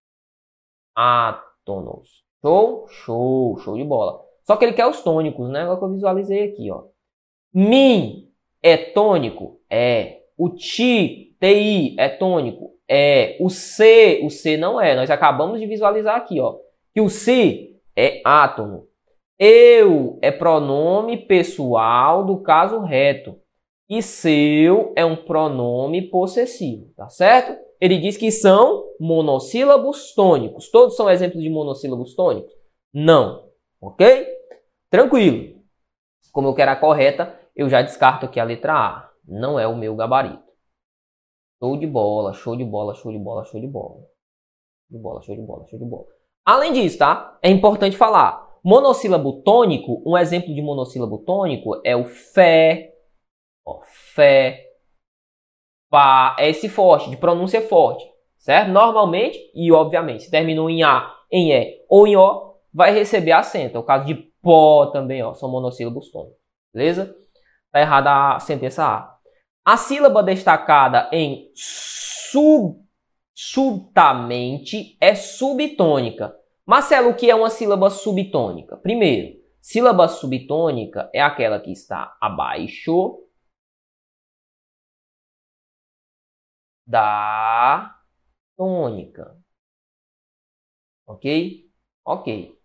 [0.94, 2.24] Átonos.
[2.42, 2.88] Show?
[2.90, 4.22] Show, show de bola.
[4.44, 5.62] Só que ele quer os tônicos, né?
[5.62, 6.84] Agora que eu visualizei aqui, ó.
[7.54, 8.30] Mi
[8.62, 9.60] é tônico?
[9.70, 10.22] É.
[10.38, 12.72] O ti, ti é tônico?
[12.88, 13.38] É.
[13.40, 14.96] O C, o C não é.
[14.96, 16.58] Nós acabamos de visualizar aqui, ó.
[16.94, 18.88] Que o C é átomo.
[19.40, 23.40] Eu é pronome pessoal do caso reto.
[23.90, 27.58] E seu é um pronome possessivo, tá certo?
[27.80, 30.70] Ele diz que são monossílabos tônicos.
[30.70, 32.52] Todos são exemplos de monossílabos tônicos?
[32.94, 33.46] Não.
[33.80, 34.28] Ok?
[34.90, 35.57] Tranquilo.
[36.32, 39.10] Como eu quero a correta, eu já descarto aqui a letra A.
[39.28, 40.48] Não é o meu gabarito.
[41.60, 44.04] Show de bola, show de bola, show de bola, show de bola.
[44.90, 46.06] De bola, show de bola, show de bola.
[46.46, 47.38] Além disso, tá?
[47.42, 48.48] É importante falar.
[48.64, 52.94] Monossílabo tônico, um exemplo de monossílabo tônico é o fé,
[53.66, 53.82] ó,
[54.14, 54.68] fé,
[55.90, 58.06] pá, é esse forte, de pronúncia forte,
[58.38, 58.70] certo?
[58.72, 63.78] Normalmente, e obviamente, se terminou em A, em E ou em O, vai receber acento.
[63.78, 66.38] É o caso de pó também, ó, são monossílabos tônicos,
[66.74, 67.16] beleza?
[67.72, 69.18] Tá errada a sentença A.
[69.66, 72.80] A sílaba destacada em sub,
[73.34, 76.36] subtamente é subtônica.
[76.66, 78.78] Marcelo, o que é uma sílaba subtônica?
[78.78, 83.24] Primeiro, sílaba subtônica é aquela que está abaixo
[86.86, 87.96] da
[88.56, 89.38] tônica.
[91.06, 91.70] Ok?
[92.06, 92.57] Ok.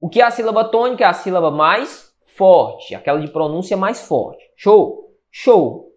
[0.00, 1.04] O que é a sílaba tônica?
[1.04, 4.44] É a sílaba mais forte, aquela de pronúncia mais forte.
[4.56, 5.14] Show?
[5.30, 5.90] Show.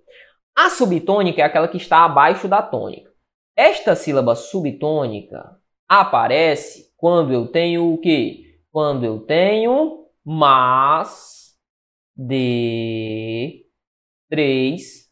[0.56, 3.10] A subtônica é aquela que está abaixo da tônica.
[3.56, 8.62] Esta sílaba subtônica aparece quando eu tenho o quê?
[8.72, 11.58] Quando eu tenho mais
[12.16, 13.66] de
[14.30, 15.10] três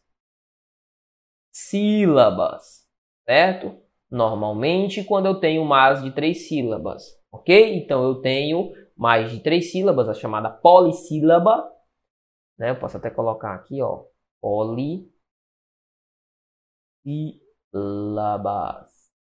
[1.50, 2.86] sílabas,
[3.24, 3.76] certo?
[4.10, 7.76] Normalmente, quando eu tenho mais de três sílabas, ok?
[7.76, 11.70] Então, eu tenho mais de três sílabas, a chamada polissílaba,
[12.58, 12.70] né?
[12.70, 14.04] Eu posso até colocar aqui, ó,
[14.40, 15.12] polissílabas,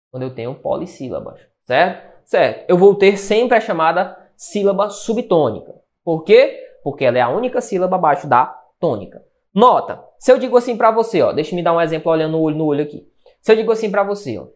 [0.10, 2.18] quando eu tenho polissílabas, certo?
[2.26, 2.70] Certo.
[2.70, 5.74] Eu vou ter sempre a chamada sílaba subtônica.
[6.04, 6.64] Por quê?
[6.84, 8.46] Porque ela é a única sílaba abaixo da
[8.80, 9.24] tônica.
[9.54, 12.58] Nota, se eu digo assim para você, ó, deixa me dar um exemplo olhando olho
[12.58, 13.08] no olho aqui.
[13.42, 14.48] Se eu digo assim para você, ó,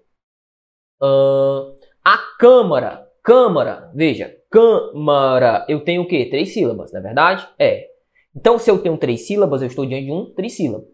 [1.01, 6.27] uh, a câmara, câmara, veja, câmara, eu tenho o quê?
[6.29, 7.47] Três sílabas, não é verdade?
[7.59, 7.87] É.
[8.35, 10.85] Então, se eu tenho três sílabas, eu estou diante de um trissílabo.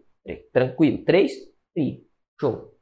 [0.52, 1.04] Tranquilo?
[1.04, 1.32] Três,
[1.74, 2.04] tri.
[2.40, 2.74] Show.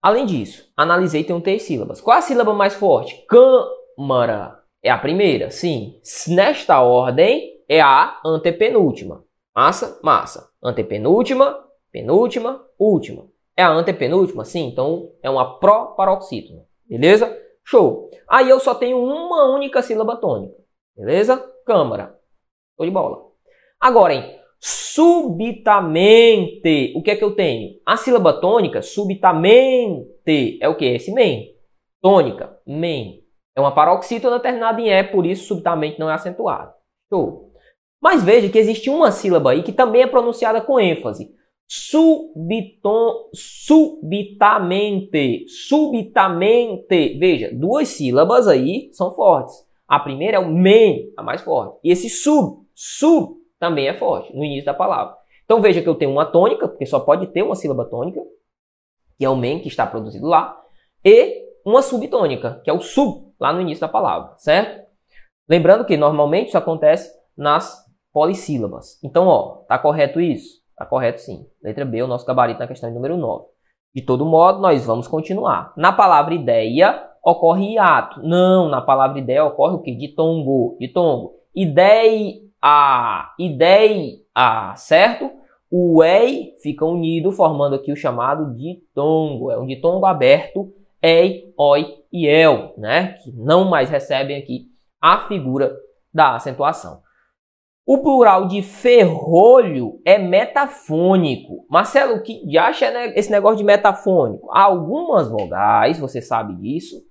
[0.00, 2.00] Além disso, analisei tem um três sílabas.
[2.00, 3.24] Qual a sílaba mais forte?
[3.28, 4.60] Câmara.
[4.82, 5.50] É a primeira?
[5.50, 6.00] Sim.
[6.28, 9.24] Nesta ordem, é a antepenúltima.
[9.54, 10.48] Massa, massa.
[10.62, 11.58] Antepenúltima,
[11.92, 13.28] penúltima, última.
[13.56, 14.44] É a antepenúltima?
[14.44, 16.64] Sim, então é uma proparoxítona.
[16.88, 17.41] Beleza?
[17.64, 18.10] Show.
[18.28, 20.54] Aí eu só tenho uma única sílaba tônica.
[20.96, 21.36] Beleza?
[21.64, 22.16] Câmara.
[22.76, 23.30] Show de bola.
[23.80, 24.38] Agora, hein?
[24.60, 26.92] Subitamente.
[26.96, 27.80] O que é que eu tenho?
[27.84, 30.84] A sílaba tônica, subitamente, é o que?
[30.84, 31.48] Esse men.
[32.00, 33.22] Tônica, men.
[33.56, 36.72] É uma paroxítona terminada em E, por isso subitamente não é acentuado.
[37.12, 37.52] Show.
[38.00, 41.30] Mas veja que existe uma sílaba aí que também é pronunciada com ênfase.
[41.74, 47.16] Subiton, subitamente, subitamente.
[47.18, 49.54] Veja, duas sílabas aí são fortes.
[49.88, 51.78] A primeira é o men, a mais forte.
[51.82, 55.16] E esse sub, sub, também é forte no início da palavra.
[55.46, 58.20] Então veja que eu tenho uma tônica, porque só pode ter uma sílaba tônica,
[59.16, 60.60] que é o men que está produzido lá,
[61.02, 64.86] e uma subtônica, que é o sub, lá no início da palavra, certo?
[65.48, 69.02] Lembrando que normalmente isso acontece nas polissílabas.
[69.02, 70.60] Então, ó, tá correto isso?
[70.82, 71.46] Tá correto sim.
[71.62, 73.44] Letra B, o nosso gabarito na questão número 9.
[73.94, 75.72] De todo modo, nós vamos continuar.
[75.76, 78.20] Na palavra ideia, ocorre hiato.
[78.20, 79.94] Não, na palavra ideia ocorre o quê?
[79.94, 81.34] De tongo, de tongo.
[81.54, 82.34] Ideia,
[83.38, 84.18] ideia,
[84.74, 85.30] certo?
[85.70, 89.52] O ei fica unido, formando aqui o chamado ditongo.
[89.52, 93.18] É um ditongo aberto, ei, oi e el, né?
[93.22, 94.66] Que não mais recebem aqui
[95.00, 95.76] a figura
[96.12, 97.02] da acentuação.
[97.84, 101.66] O plural de ferrolho é metafônico.
[101.68, 104.48] Marcelo, o que acha esse negócio de metafônico?
[104.52, 107.02] Algumas vogais, você sabe disso,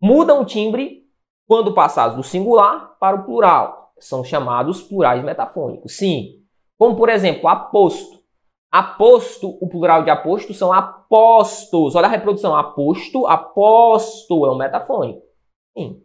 [0.00, 1.04] mudam o timbre
[1.46, 3.94] quando passados do singular para o plural.
[3.98, 5.96] São chamados plurais metafônicos.
[5.96, 6.44] Sim.
[6.78, 8.18] Como, por exemplo, aposto.
[8.70, 11.94] Aposto, o plural de aposto são apostos.
[11.94, 12.54] Olha a reprodução.
[12.54, 15.22] Aposto, aposto é um metafônico.
[15.76, 16.02] Sim.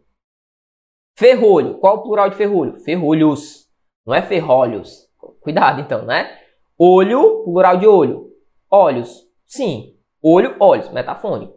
[1.16, 1.78] Ferrolho.
[1.78, 2.76] Qual o plural de ferrolho?
[2.78, 3.63] Ferrolhos.
[4.06, 5.08] Não é ferrolhos.
[5.40, 6.38] Cuidado então, né?
[6.78, 8.30] Olho, plural de olho.
[8.70, 9.26] Olhos.
[9.46, 9.96] Sim.
[10.22, 10.90] Olho, olhos.
[10.90, 11.54] Metafônico.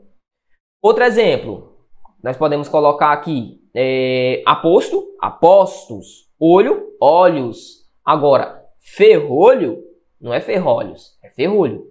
[0.81, 1.75] Outro exemplo.
[2.23, 7.85] nós podemos colocar aqui é, aposto, apostos, olho, olhos.
[8.03, 9.83] Agora, ferrolho
[10.19, 11.85] não é ferrolhos, é ferrolho.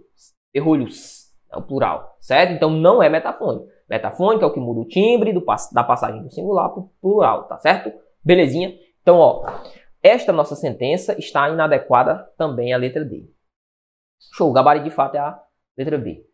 [0.52, 2.52] Ferrolhos, é o plural, certo?
[2.52, 3.66] Então não é metafônico.
[3.88, 7.44] Metafônico é o que muda o timbre do, da passagem do singular para o plural,
[7.44, 7.92] tá certo?
[8.24, 8.74] Belezinha?
[9.02, 9.44] Então, ó,
[10.06, 13.28] esta nossa sentença está inadequada também à letra D.
[14.34, 15.42] Show, o gabarito de fato é a
[15.76, 16.24] letra B.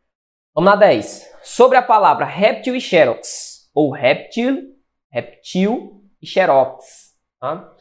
[0.55, 1.39] Vamos na 10.
[1.43, 4.75] Sobre a palavra réptil e xerox, ou réptil,
[5.11, 7.17] reptil e xerox.
[7.41, 7.75] Tá?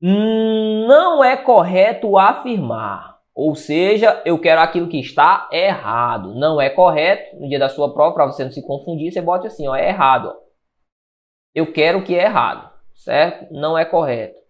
[0.00, 6.34] Não é correto afirmar, ou seja, eu quero aquilo que está errado.
[6.34, 7.36] Não é correto.
[7.36, 9.88] No dia da sua prova, para você não se confundir, você bote assim, ó, é
[9.88, 10.28] errado.
[10.28, 10.46] Ó.
[11.54, 13.52] Eu quero o que é errado, certo?
[13.52, 14.45] Não é correto.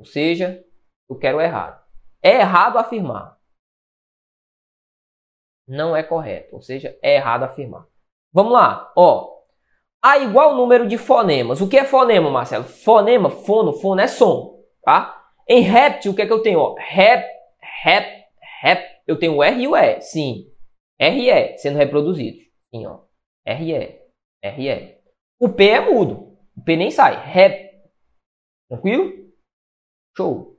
[0.00, 0.64] Ou seja,
[1.08, 1.80] eu quero errado.
[2.20, 3.40] É errado afirmar
[5.70, 7.86] não é correto, ou seja, é errado afirmar.
[8.32, 9.38] Vamos lá, ó.
[10.02, 11.60] Há igual número de fonemas.
[11.60, 12.64] O que é fonema, Marcelo?
[12.64, 15.16] Fonema, fono, fono é som, tá?
[15.48, 16.58] Em réptil, o que é que eu tenho?
[16.58, 17.24] Ó, rap,
[17.84, 18.24] rap,
[18.62, 18.84] rap.
[19.06, 20.50] Eu tenho o R e o E, sim.
[20.98, 22.40] R e E sendo reproduzidos.
[22.74, 23.02] Sim, ó.
[23.44, 24.00] R e E,
[24.42, 24.98] R e E.
[25.38, 26.36] O P é mudo.
[26.56, 27.14] O P nem sai.
[27.26, 27.70] Rap.
[28.68, 29.29] Tranquilo?
[30.16, 30.56] Show.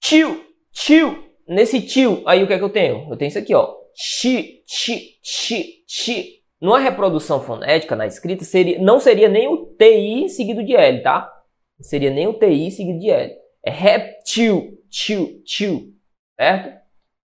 [0.00, 3.10] Tio, tio, Nesse tio, aí o que é que eu tenho?
[3.10, 3.74] Eu tenho isso aqui, ó.
[3.92, 6.44] Chi, chi, chi, chi.
[6.60, 11.28] Numa reprodução fonética, na escrita, seria, não seria nem o TI seguido de L, tá?
[11.76, 13.34] Não seria nem o TI seguido de L.
[13.64, 15.92] É reptil, tio, tio.
[16.38, 16.80] Certo?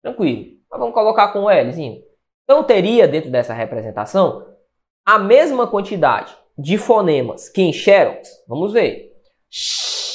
[0.03, 0.57] Tranquilo.
[0.70, 2.01] Mas vamos colocar com o Lzinho.
[2.43, 4.45] Então teria dentro dessa representação
[5.05, 8.43] a mesma quantidade de fonemas que em Xerox.
[8.45, 9.09] Vamos ver.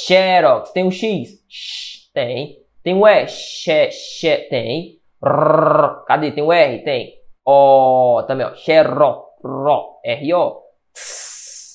[0.07, 2.09] Xerox tem o X?
[2.13, 2.65] Tem.
[2.81, 5.01] Tem o E, xe, xe, tem.
[5.21, 6.31] R, cadê?
[6.31, 6.83] Tem o R?
[6.85, 7.13] Tem.
[7.45, 8.55] O, também, ó.
[8.55, 10.61] Xero, ro, R-O,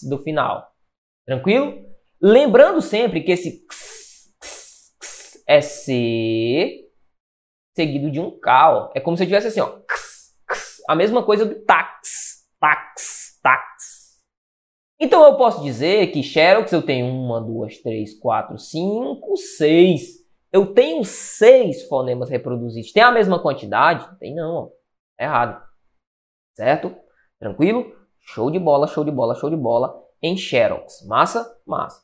[0.09, 0.73] do final.
[1.27, 1.85] Tranquilo?
[2.23, 6.89] Lembrando sempre que esse x, x, x é C
[7.77, 8.93] seguido de um K, ó.
[8.95, 9.79] É como se eu tivesse assim, ó.
[9.91, 13.12] X, x, a mesma coisa do tax, tax.
[15.03, 20.23] Então eu posso dizer que Xerox eu tenho uma, duas, três, quatro, cinco, seis
[20.53, 22.93] eu tenho seis fonemas reproduzidos.
[22.93, 24.07] Tem a mesma quantidade?
[24.19, 24.69] Tem não, ó.
[25.19, 25.63] É errado.
[26.55, 26.95] Certo?
[27.41, 27.91] Tranquilo?
[28.21, 29.99] Show de bola, show de bola, show de bola.
[30.21, 31.07] Em Xerox.
[31.07, 31.59] Massa?
[31.67, 32.03] Massa.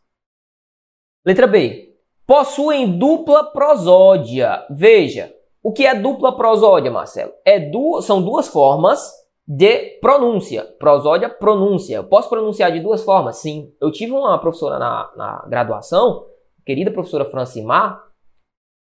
[1.25, 1.95] Letra B.
[2.27, 4.67] Possuem dupla prosódia.
[4.71, 7.33] Veja, o que é dupla prosódia, Marcelo?
[7.45, 7.71] É
[8.01, 9.13] são duas formas
[9.49, 10.63] de pronúncia.
[10.79, 11.97] Prosódia, pronúncia.
[11.97, 13.39] Eu posso pronunciar de duas formas?
[13.39, 13.73] Sim.
[13.81, 16.27] Eu tive uma professora na, na graduação,
[16.67, 18.05] querida professora Francimar,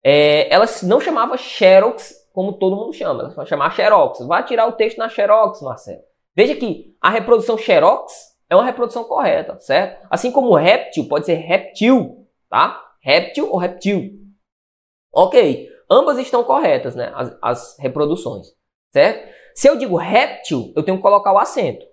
[0.03, 4.20] é, ela não chamava Xerox como todo mundo chama, ela chamava Xerox.
[4.28, 6.03] Vai tirar o texto na Xerox, Marcelo.
[6.36, 8.14] Veja que a reprodução Xerox
[8.47, 10.05] é uma reprodução correta, certo?
[10.08, 12.80] Assim como réptil pode ser reptil, tá?
[13.01, 14.12] Réptil ou reptil.
[15.12, 17.12] Ok, ambas estão corretas, né?
[17.16, 18.47] As, as reproduções,
[18.91, 19.28] certo?
[19.58, 21.84] Se eu digo réptil, eu tenho que colocar o acento.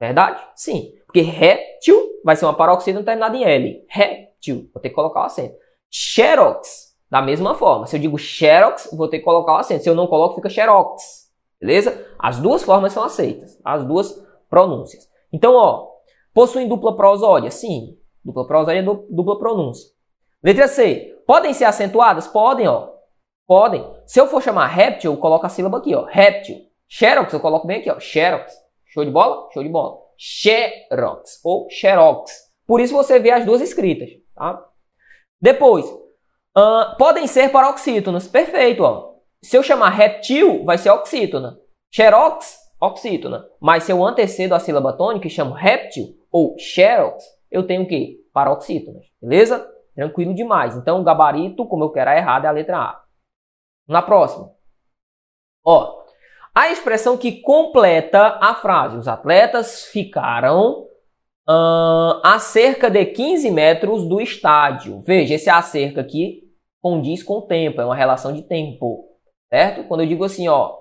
[0.00, 0.44] Verdade?
[0.56, 0.92] Sim.
[1.06, 3.86] Porque réptil vai ser uma paroxítona terminada em L.
[3.88, 4.68] Réptil.
[4.74, 5.54] Vou ter que colocar o acento.
[5.88, 9.84] Xerox da mesma forma, se eu digo Xerox, vou ter que colocar o acento.
[9.84, 11.30] Se eu não coloco, fica Xerox.
[11.60, 12.06] Beleza?
[12.18, 13.56] As duas formas são aceitas.
[13.64, 15.08] As duas pronúncias.
[15.32, 15.88] Então, ó,
[16.34, 17.52] possuem dupla prosódia?
[17.52, 17.96] Sim.
[18.24, 19.88] Dupla prosódia é dupla pronúncia.
[20.42, 21.22] Letra C.
[21.24, 22.26] Podem ser acentuadas?
[22.26, 22.97] Podem, ó.
[23.48, 23.84] Podem.
[24.06, 26.04] Se eu for chamar réptil, eu coloco a sílaba aqui, ó.
[26.04, 26.58] Réptil.
[26.88, 27.98] Xerox, eu coloco bem aqui, ó.
[27.98, 28.52] Xerox.
[28.86, 29.48] Show de bola?
[29.52, 29.98] Show de bola.
[30.16, 32.30] Xerox ou Xerox.
[32.66, 34.64] Por isso você vê as duas escritas, tá?
[35.40, 35.86] Depois,
[36.58, 38.26] Uh, podem ser paroxítonas.
[38.26, 39.12] Perfeito, ó.
[39.40, 41.56] Se eu chamar reptil, vai ser oxítona.
[41.94, 43.44] Xerox, oxítona.
[43.60, 47.86] Mas se eu antecedo a sílaba tônica e chamo réptil ou xerox, eu tenho o
[47.86, 48.16] quê?
[48.32, 49.04] Paroxítonas.
[49.22, 49.64] Beleza?
[49.94, 50.76] Tranquilo demais.
[50.76, 53.02] Então, o gabarito, como eu quero, é errado, é a letra A.
[53.88, 54.52] Na próxima.
[55.64, 55.98] Ó,
[56.54, 58.96] a expressão que completa a frase.
[58.96, 60.88] Os atletas ficaram
[61.48, 65.00] uh, a cerca de 15 metros do estádio.
[65.00, 66.42] Veja, esse a cerca aqui
[66.80, 69.04] condiz com o tempo, é uma relação de tempo,
[69.48, 69.84] certo?
[69.88, 70.76] Quando eu digo assim, ó,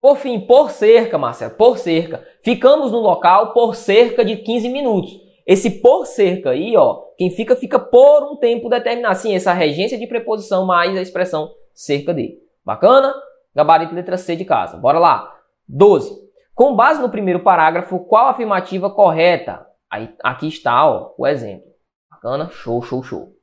[0.00, 2.26] Por fim, por cerca, Marcelo, por cerca.
[2.42, 5.12] Ficamos no local por cerca de 15 minutos.
[5.46, 9.16] Esse por cerca aí, ó, quem fica, fica por um tempo determinado.
[9.16, 12.38] Sim, essa regência de preposição mais a expressão cerca de.
[12.64, 13.14] Bacana?
[13.54, 14.76] Gabarito letra C de casa.
[14.76, 15.32] Bora lá.
[15.68, 16.24] 12.
[16.54, 19.66] Com base no primeiro parágrafo, qual a afirmativa correta?
[19.90, 21.68] Aí, aqui está ó, o exemplo.
[22.10, 22.48] Bacana?
[22.50, 23.34] Show, show, show.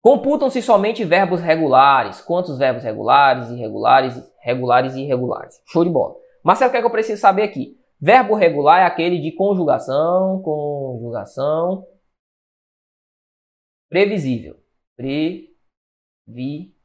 [0.00, 2.20] Computam-se somente verbos regulares.
[2.20, 5.60] Quantos verbos regulares, irregulares, regulares e irregulares?
[5.66, 6.14] Show de bola.
[6.44, 7.76] Marcelo, o que, é que eu preciso saber aqui?
[8.00, 11.84] Verbo regular é aquele de conjugação, conjugação
[13.88, 14.56] previsível.
[14.96, 16.75] Previsível.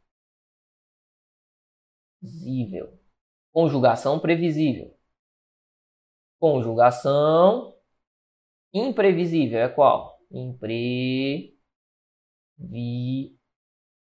[3.52, 4.96] Conjugação previsível.
[6.40, 7.76] Conjugação
[8.74, 10.20] imprevisível é qual?
[10.32, 11.62] Imprevisível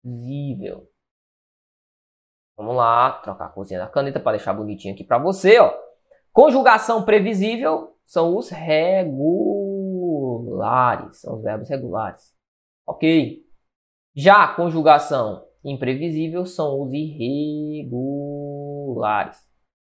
[0.03, 0.89] visível.
[2.57, 5.73] Vamos lá, trocar a cozinha da caneta para deixar bonitinho aqui para você, ó.
[6.33, 9.11] Conjugação previsível são os regulares,
[11.21, 12.35] são os verbos regulares.
[12.87, 13.45] OK?
[14.15, 18.03] Já conjugação imprevisível são os irregulares.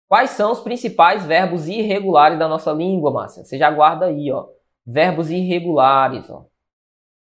[0.07, 3.43] Quais são os principais verbos irregulares da nossa língua, Márcia?
[3.43, 4.47] Você já guarda aí, ó.
[4.85, 6.45] Verbos irregulares, ó.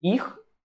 [0.02, 0.22] Ir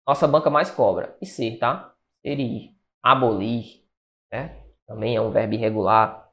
[0.06, 1.16] nossa banca mais cobra.
[1.22, 1.94] E ser, tá?
[2.26, 2.72] Serir,
[3.04, 3.84] abolir,
[4.32, 4.58] né?
[4.88, 6.30] Também é um verbo irregular.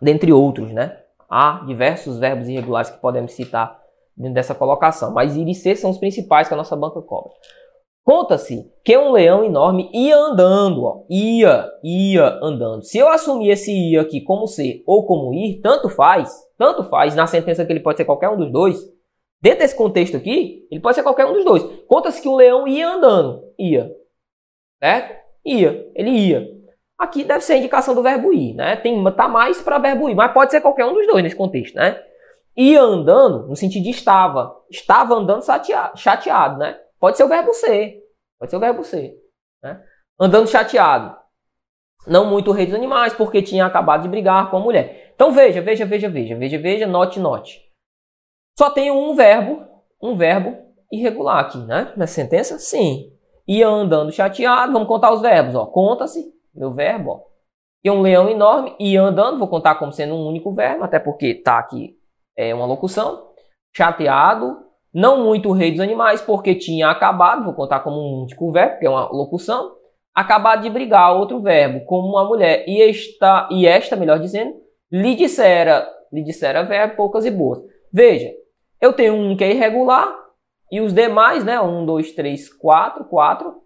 [0.00, 1.02] Dentre outros, né?
[1.28, 3.80] Há diversos verbos irregulares que podemos citar
[4.16, 5.12] dentro dessa colocação.
[5.12, 7.32] Mas ir e ser são os principais que a nossa banca cobra.
[8.04, 12.82] Conta-se que um leão enorme ia andando, ó, ia, ia andando.
[12.82, 17.14] Se eu assumir esse ia aqui como ser ou como ir, tanto faz, tanto faz,
[17.14, 18.92] na sentença que ele pode ser qualquer um dos dois,
[19.42, 21.64] Dentro desse contexto aqui, ele pode ser qualquer um dos dois.
[21.88, 23.42] Conta-se que o leão ia andando.
[23.58, 23.90] Ia.
[24.80, 25.20] Certo?
[25.44, 25.90] Ia.
[25.96, 26.48] Ele ia.
[26.96, 28.76] Aqui deve ser a indicação do verbo ir, né?
[28.76, 31.74] Tem, tá mais para verbo ir, mas pode ser qualquer um dos dois nesse contexto,
[31.74, 32.00] né?
[32.56, 34.54] Ia andando no sentido de estava.
[34.70, 36.78] Estava andando chateado, chateado né?
[37.02, 38.00] Pode ser o verbo ser.
[38.38, 39.16] Pode ser o verbo ser.
[39.60, 39.84] Né?
[40.20, 41.16] Andando chateado.
[42.06, 45.10] Não muito rei dos animais, porque tinha acabado de brigar com a mulher.
[45.12, 47.60] Então veja, veja, veja, veja, veja, veja, note, note.
[48.56, 49.66] Só tem um verbo,
[50.00, 50.56] um verbo
[50.92, 51.92] irregular aqui, né?
[51.96, 53.12] Na sentença, sim.
[53.48, 55.66] Ia andando chateado, vamos contar os verbos, ó.
[55.66, 57.20] Conta-se, meu verbo, ó.
[57.82, 61.34] E um leão enorme, ia andando, vou contar como sendo um único verbo, até porque
[61.34, 61.98] tá aqui
[62.36, 63.32] é uma locução.
[63.74, 68.52] Chateado, não muito o rei dos animais, porque tinha acabado, vou contar como um único
[68.52, 69.76] verbo, que é uma locução.
[70.14, 72.64] Acabado de brigar, outro verbo, como uma mulher.
[72.68, 74.54] E esta, e esta melhor dizendo,
[74.90, 77.60] lhe dissera, lhe dissera verbo, poucas e boas.
[77.90, 78.30] Veja,
[78.80, 80.14] eu tenho um que é irregular
[80.70, 81.60] e os demais, né?
[81.60, 83.62] Um, dois, três, quatro, quatro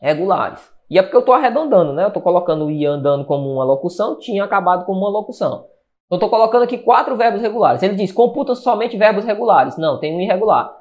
[0.00, 0.70] regulares.
[0.90, 2.04] E é porque eu estou arredondando, né?
[2.04, 5.66] Eu estou colocando o andando como uma locução, tinha acabado como uma locução.
[6.14, 7.82] Eu estou colocando aqui quatro verbos regulares.
[7.82, 9.76] Ele diz, computa somente verbos regulares.
[9.76, 10.72] Não, tem um irregular.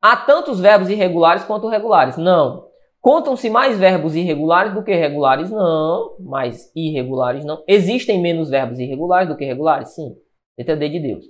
[0.00, 2.18] Há tantos verbos irregulares quanto regulares.
[2.18, 2.68] Não.
[3.00, 5.50] Contam-se mais verbos irregulares do que regulares?
[5.50, 6.16] Não.
[6.20, 7.46] Mais irregulares?
[7.46, 7.64] Não.
[7.66, 9.94] Existem menos verbos irregulares do que regulares?
[9.94, 10.14] Sim.
[10.58, 11.24] Letra D de Deus.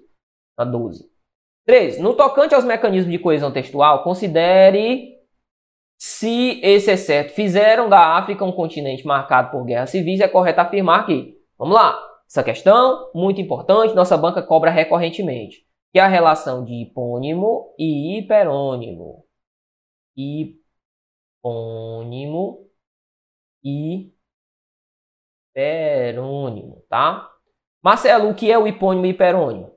[0.56, 1.04] A 12.
[1.64, 2.00] 3.
[2.00, 5.14] No tocante aos mecanismos de coesão textual, considere
[5.96, 7.34] se esse é certo.
[7.34, 11.96] Fizeram da África um continente marcado por guerras civis, é correto afirmar que, vamos lá,
[12.28, 18.18] essa questão, muito importante, nossa banca cobra recorrentemente, que é a relação de hipônimo e
[18.18, 19.24] hiperônimo.
[21.42, 22.68] Hipônimo
[23.62, 24.12] e
[25.54, 27.30] hiperônimo, tá?
[27.82, 29.72] Marcelo, o que é o hipônimo e hiperônimo?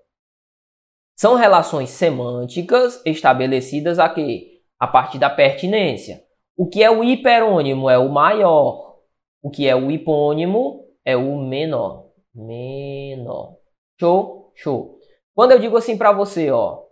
[1.16, 6.24] São relações semânticas estabelecidas aqui a partir da pertinência.
[6.56, 9.00] O que é o hiperônimo é o maior.
[9.42, 12.07] O que é o hipônimo é o menor.
[12.38, 13.58] Menor.
[14.00, 14.52] Show?
[14.56, 15.00] Show.
[15.34, 16.86] Quando eu digo assim para você, ó,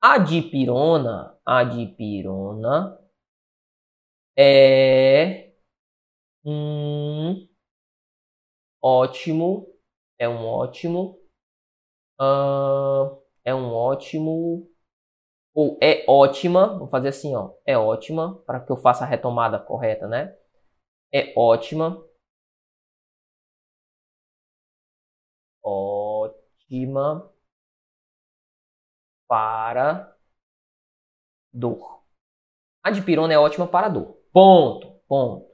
[0.00, 2.98] a dipirona, a dipirona
[4.36, 5.52] é
[6.44, 7.46] um
[8.82, 9.66] ótimo,
[10.18, 11.18] é um ótimo,
[12.20, 14.70] uh, é um ótimo,
[15.54, 19.58] ou é ótima, vou fazer assim, ó, é ótima, para que eu faça a retomada
[19.58, 20.34] correta, né?
[21.12, 22.02] É ótima,
[26.68, 27.32] ótima
[29.26, 30.16] para
[31.52, 32.04] dor.
[32.84, 34.22] A dipirona é ótima para dor.
[34.32, 35.48] Ponto, ponto.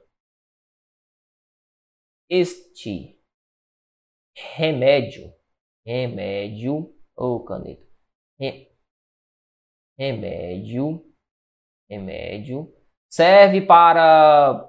[2.29, 3.19] Este
[4.57, 5.33] remédio,
[5.85, 7.85] remédio, ou oh, caneta,
[8.39, 8.75] Re,
[9.97, 11.05] remédio,
[11.89, 12.73] remédio,
[13.09, 14.67] serve para,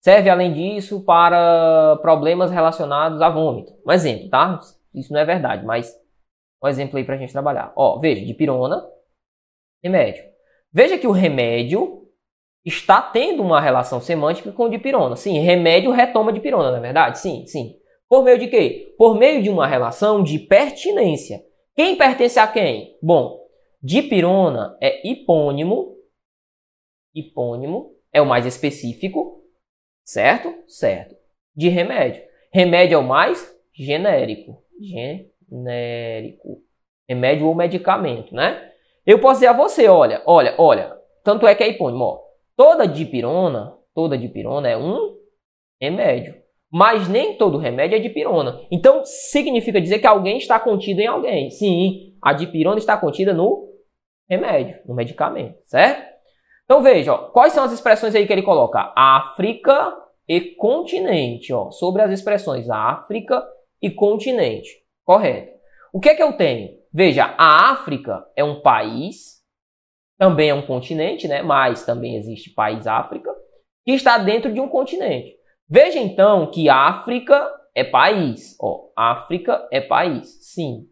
[0.00, 3.72] serve além disso para problemas relacionados a vômito.
[3.84, 4.60] Um exemplo, tá?
[4.94, 5.94] Isso não é verdade, mas
[6.62, 7.72] um exemplo aí para a gente trabalhar.
[7.76, 8.86] Ó, veja, dipirona,
[9.82, 10.24] remédio.
[10.72, 12.08] Veja que o remédio
[12.64, 15.16] está tendo uma relação semântica com dipirona.
[15.16, 17.18] Sim, remédio retoma dipirona, não é verdade?
[17.18, 17.78] Sim, sim.
[18.08, 18.94] Por meio de quê?
[18.96, 21.44] Por meio de uma relação de pertinência.
[21.74, 22.96] Quem pertence a quem?
[23.02, 23.44] Bom,
[23.82, 25.96] dipirona é hipônimo,
[27.14, 29.44] hipônimo é o mais específico,
[30.04, 30.54] certo?
[30.66, 31.14] Certo.
[31.54, 32.22] De remédio.
[32.52, 34.63] Remédio é o mais genérico.
[34.80, 36.62] Genérico.
[37.08, 38.70] Remédio ou medicamento, né?
[39.06, 42.20] Eu posso dizer a você, olha, olha, olha, tanto é que é hipônimo, ó.
[42.56, 45.16] Toda dipirona, toda dipirona é um
[45.80, 46.34] remédio.
[46.72, 48.60] Mas nem todo remédio é dipirona.
[48.70, 51.50] Então, significa dizer que alguém está contido em alguém.
[51.50, 53.68] Sim, a dipirona está contida no
[54.28, 56.14] remédio, no medicamento, certo?
[56.64, 58.92] Então, veja, ó, quais são as expressões aí que ele coloca?
[58.96, 59.94] África
[60.26, 63.46] e continente, ó, sobre as expressões África
[63.84, 64.70] e continente.
[65.04, 65.52] Correto.
[65.92, 66.70] O que é que eu tenho?
[66.90, 69.44] Veja, a África é um país
[70.16, 71.42] também é um continente, né?
[71.42, 73.30] mas também existe país África,
[73.84, 75.36] que está dentro de um continente.
[75.68, 78.56] Veja então que África é país.
[78.58, 80.88] Ó, África é país, sim.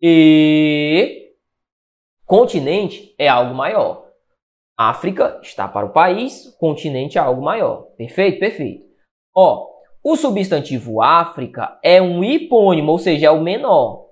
[0.00, 1.32] E
[2.26, 4.10] continente é algo maior.
[4.76, 7.82] África está para o país, continente é algo maior.
[7.96, 8.40] Perfeito?
[8.40, 8.84] Perfeito.
[9.32, 9.71] Ó,
[10.04, 14.06] o substantivo África é um hipônimo, ou seja, é o menor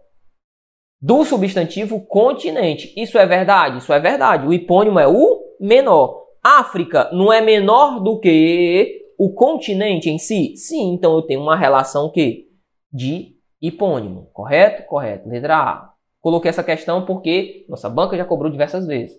[1.00, 2.92] do substantivo continente.
[2.96, 3.78] Isso é verdade?
[3.78, 4.46] Isso é verdade.
[4.46, 6.26] O hipônimo é o menor.
[6.42, 10.54] África não é menor do que o continente em si?
[10.56, 12.48] Sim, então eu tenho uma relação que
[12.92, 14.86] de hipônimo, correto?
[14.86, 15.28] Correto.
[15.28, 15.90] Letra A.
[16.20, 19.18] Coloquei essa questão porque nossa banca já cobrou diversas vezes.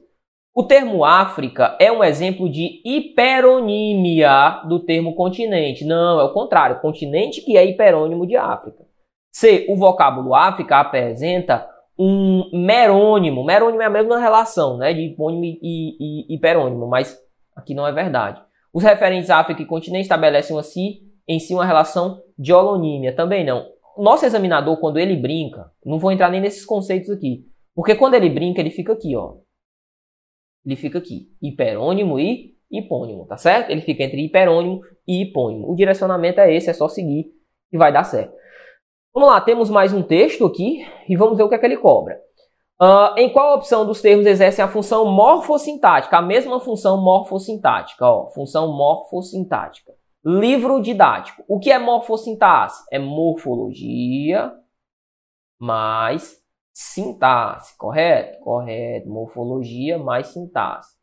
[0.54, 5.86] O termo África é um exemplo de hiperonímia do termo continente.
[5.86, 6.82] Não, é o contrário.
[6.82, 8.84] Continente que é hiperônimo de África.
[9.32, 9.66] C.
[9.70, 11.66] O vocábulo África apresenta
[11.98, 13.46] um merônimo.
[13.46, 17.18] Merônimo é a mesma relação, né, de hipônimo e, e, hiperônimo, mas
[17.56, 18.42] aqui não é verdade.
[18.74, 23.16] Os referentes África e continente estabelecem assim, em si uma relação de holonímia.
[23.16, 23.68] Também não.
[23.98, 28.30] Nosso examinador, quando ele brinca, não vou entrar nem nesses conceitos aqui, porque quando ele
[28.30, 29.36] brinca, ele fica aqui, ó.
[30.66, 33.70] Ele fica aqui, hiperônimo e hipônimo, tá certo?
[33.70, 35.72] Ele fica entre hiperônimo e hipônimo.
[35.72, 37.32] O direcionamento é esse, é só seguir
[37.72, 38.34] e vai dar certo.
[39.14, 41.78] Vamos lá, temos mais um texto aqui e vamos ver o que é que ele
[41.78, 42.20] cobra.
[42.82, 46.18] Uh, em qual opção dos termos exercem a função morfossintática?
[46.18, 49.94] A mesma função morfossintática, ó, função morfossintática.
[50.24, 51.44] Livro didático.
[51.48, 52.84] O que é morfossintaxe?
[52.92, 54.52] É morfologia
[55.60, 56.41] mais
[56.74, 58.40] sintaxe, correto?
[58.40, 59.10] Correto.
[59.10, 60.96] Morfologia mais sintaxe.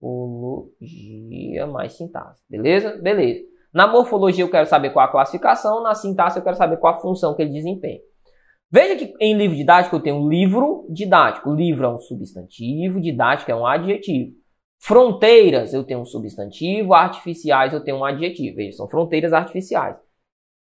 [0.00, 2.42] Morfologia mais sintaxe.
[2.48, 2.96] Beleza?
[3.02, 3.44] Beleza.
[3.72, 7.00] Na morfologia eu quero saber qual a classificação, na sintaxe eu quero saber qual a
[7.00, 8.00] função que ele desempenha.
[8.70, 11.52] Veja que em livro didático eu tenho livro didático.
[11.54, 14.32] Livro é um substantivo, didático é um adjetivo.
[14.80, 18.56] Fronteiras eu tenho um substantivo, artificiais eu tenho um adjetivo.
[18.56, 19.96] Veja, são fronteiras artificiais.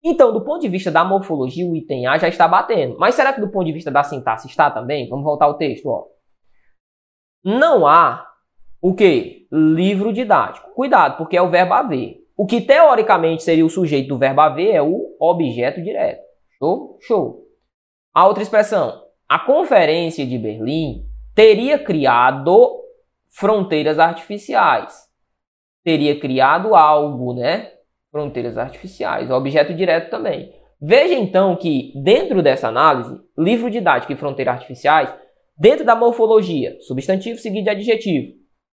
[0.08, 2.96] Então, do ponto de vista da morfologia, o item A já está batendo.
[2.96, 5.08] Mas será que do ponto de vista da sintaxe está também?
[5.08, 5.86] Vamos voltar ao texto.
[5.86, 6.04] Ó.
[7.44, 8.24] Não há
[8.80, 9.48] o que?
[9.50, 10.70] Livro didático.
[10.74, 12.18] Cuidado, porque é o verbo haver.
[12.36, 16.22] O que teoricamente seria o sujeito do verbo haver é o objeto direto.
[16.56, 16.98] Show?
[17.00, 17.42] Show.
[18.14, 19.02] A outra expressão.
[19.28, 21.04] A Conferência de Berlim
[21.34, 22.80] teria criado
[23.28, 25.08] fronteiras artificiais.
[25.82, 27.72] Teria criado algo, né?
[28.16, 29.30] Fronteiras artificiais.
[29.30, 30.50] Objeto direto também.
[30.80, 35.14] Veja então que, dentro dessa análise, livro didático e fronteiras artificiais,
[35.54, 38.32] dentro da morfologia, substantivo seguido de adjetivo,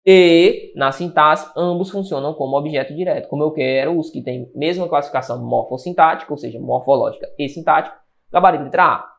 [0.03, 4.89] e na sintaxe, ambos funcionam como objeto direto, como eu quero os que têm mesma
[4.89, 7.95] classificação morfossintática, ou seja, morfológica e sintática,
[8.31, 9.17] gabarito letra A.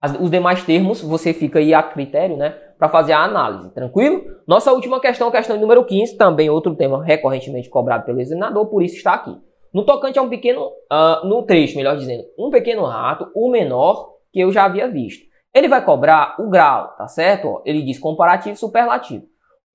[0.00, 4.24] As, os demais termos você fica aí a critério, né, para fazer a análise, tranquilo?
[4.44, 8.96] Nossa última questão, questão número 15, também outro tema recorrentemente cobrado pelo examinador, por isso
[8.96, 9.40] está aqui.
[9.72, 14.16] No tocante a um pequeno, uh, no trecho, melhor dizendo, um pequeno rato, o menor
[14.32, 15.24] que eu já havia visto.
[15.54, 17.62] Ele vai cobrar o grau, tá certo?
[17.64, 19.26] Ele diz comparativo e superlativo.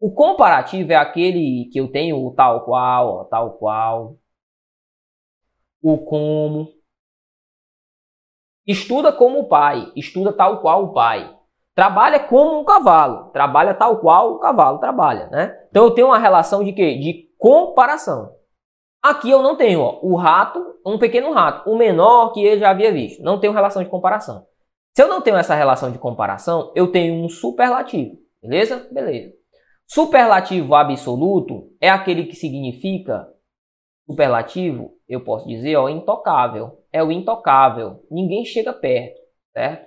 [0.01, 4.17] O comparativo é aquele que eu tenho tal qual, ó, tal qual,
[5.81, 6.73] o como.
[8.67, 11.36] Estuda como o pai, estuda tal qual o pai.
[11.77, 15.55] Trabalha como um cavalo, trabalha tal qual o cavalo trabalha, né?
[15.69, 16.97] Então eu tenho uma relação de quê?
[16.97, 18.31] De comparação.
[18.99, 22.71] Aqui eu não tenho, ó, o rato, um pequeno rato, o menor que ele já
[22.71, 23.21] havia visto.
[23.21, 24.43] Não tenho relação de comparação.
[24.95, 28.15] Se eu não tenho essa relação de comparação, eu tenho um superlativo.
[28.41, 28.87] Beleza?
[28.91, 29.33] Beleza.
[29.85, 33.31] Superlativo absoluto é aquele que significa
[34.09, 36.83] superlativo, eu posso dizer, ó, intocável.
[36.91, 38.03] É o intocável.
[38.09, 39.21] Ninguém chega perto,
[39.53, 39.86] certo?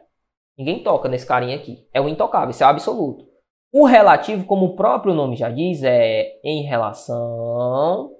[0.61, 1.89] Ninguém toca nesse carinha aqui.
[1.91, 3.27] É o intocável, isso é o absoluto.
[3.73, 8.15] O relativo, como o próprio nome já diz, é em relação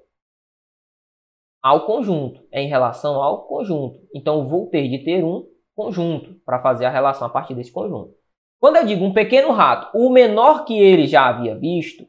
[1.61, 2.43] ao conjunto.
[2.51, 3.99] É em relação ao conjunto.
[4.11, 8.15] Então, vou ter de ter um conjunto para fazer a relação a partir desse conjunto.
[8.59, 12.07] Quando eu digo um pequeno rato, o menor que ele já havia visto,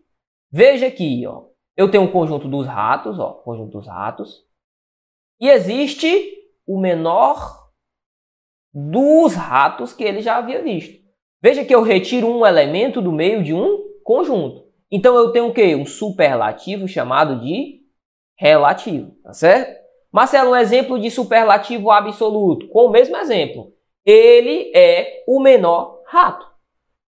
[0.51, 1.45] veja aqui, ó,
[1.77, 4.47] eu tenho um conjunto dos ratos, ó, conjunto dos ratos,
[5.39, 6.09] e existe
[6.67, 7.62] o menor
[8.73, 11.01] dos ratos que ele já havia visto.
[11.43, 14.65] Veja que eu retiro um elemento do meio de um conjunto.
[14.91, 15.75] Então eu tenho o quê?
[15.75, 17.81] Um superlativo chamado de
[18.37, 19.81] relativo, tá certo?
[20.13, 23.73] Marcelo, um exemplo de superlativo absoluto, com o mesmo exemplo.
[24.05, 26.47] Ele é o menor rato.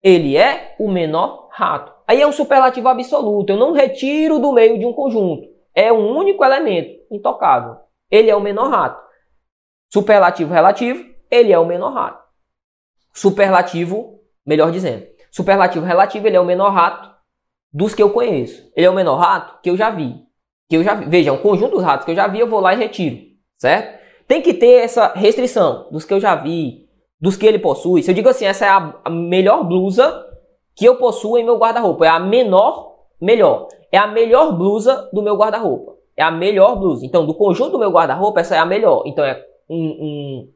[0.03, 1.93] Ele é o menor rato.
[2.07, 3.53] Aí é um superlativo absoluto.
[3.53, 5.49] Eu não retiro do meio de um conjunto.
[5.75, 7.77] É um único elemento, intocável.
[8.11, 9.03] Ele é o menor rato.
[9.93, 11.05] Superlativo relativo,
[11.35, 12.22] ele é o menor rato.
[13.12, 15.07] Superlativo, melhor dizendo.
[15.30, 17.11] Superlativo relativo, ele é o menor rato
[17.72, 18.70] dos que eu conheço.
[18.76, 20.24] Ele é o menor rato que eu já vi
[20.68, 21.07] que eu já vi.
[21.07, 23.18] Veja, um conjunto dos ratos que eu já vi, eu vou lá e retiro,
[23.59, 24.03] certo?
[24.26, 26.89] Tem que ter essa restrição dos que eu já vi,
[27.20, 28.03] dos que ele possui.
[28.03, 30.24] Se eu digo assim, essa é a melhor blusa
[30.74, 35.22] que eu possuo em meu guarda-roupa, é a menor, melhor, é a melhor blusa do
[35.22, 35.95] meu guarda-roupa.
[36.16, 37.05] É a melhor blusa.
[37.05, 39.03] Então, do conjunto do meu guarda-roupa, essa é a melhor.
[39.05, 40.53] Então, é um, um,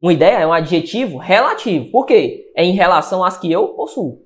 [0.00, 1.90] uma ideia, é um adjetivo relativo.
[1.90, 2.50] Por quê?
[2.56, 4.22] É em relação às que eu possuo.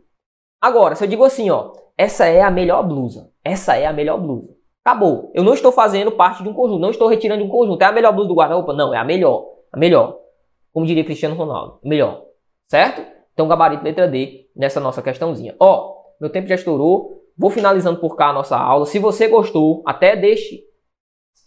[0.60, 3.30] Agora, se eu digo assim, ó, essa é a melhor blusa.
[3.44, 4.54] Essa é a melhor blusa.
[4.84, 5.30] Acabou.
[5.34, 7.82] Eu não estou fazendo parte de um conjunto, não estou retirando de um conjunto.
[7.82, 8.72] É a melhor blusa do guarda-roupa?
[8.72, 9.46] Não, é a melhor.
[9.72, 10.18] A melhor.
[10.72, 11.78] Como diria Cristiano Ronaldo.
[11.82, 12.22] Melhor.
[12.68, 13.02] Certo?
[13.32, 15.56] Então, gabarito letra D nessa nossa questãozinha.
[15.58, 17.20] Ó, meu tempo já estourou.
[17.36, 18.86] Vou finalizando por cá a nossa aula.
[18.86, 20.62] Se você gostou, até deixe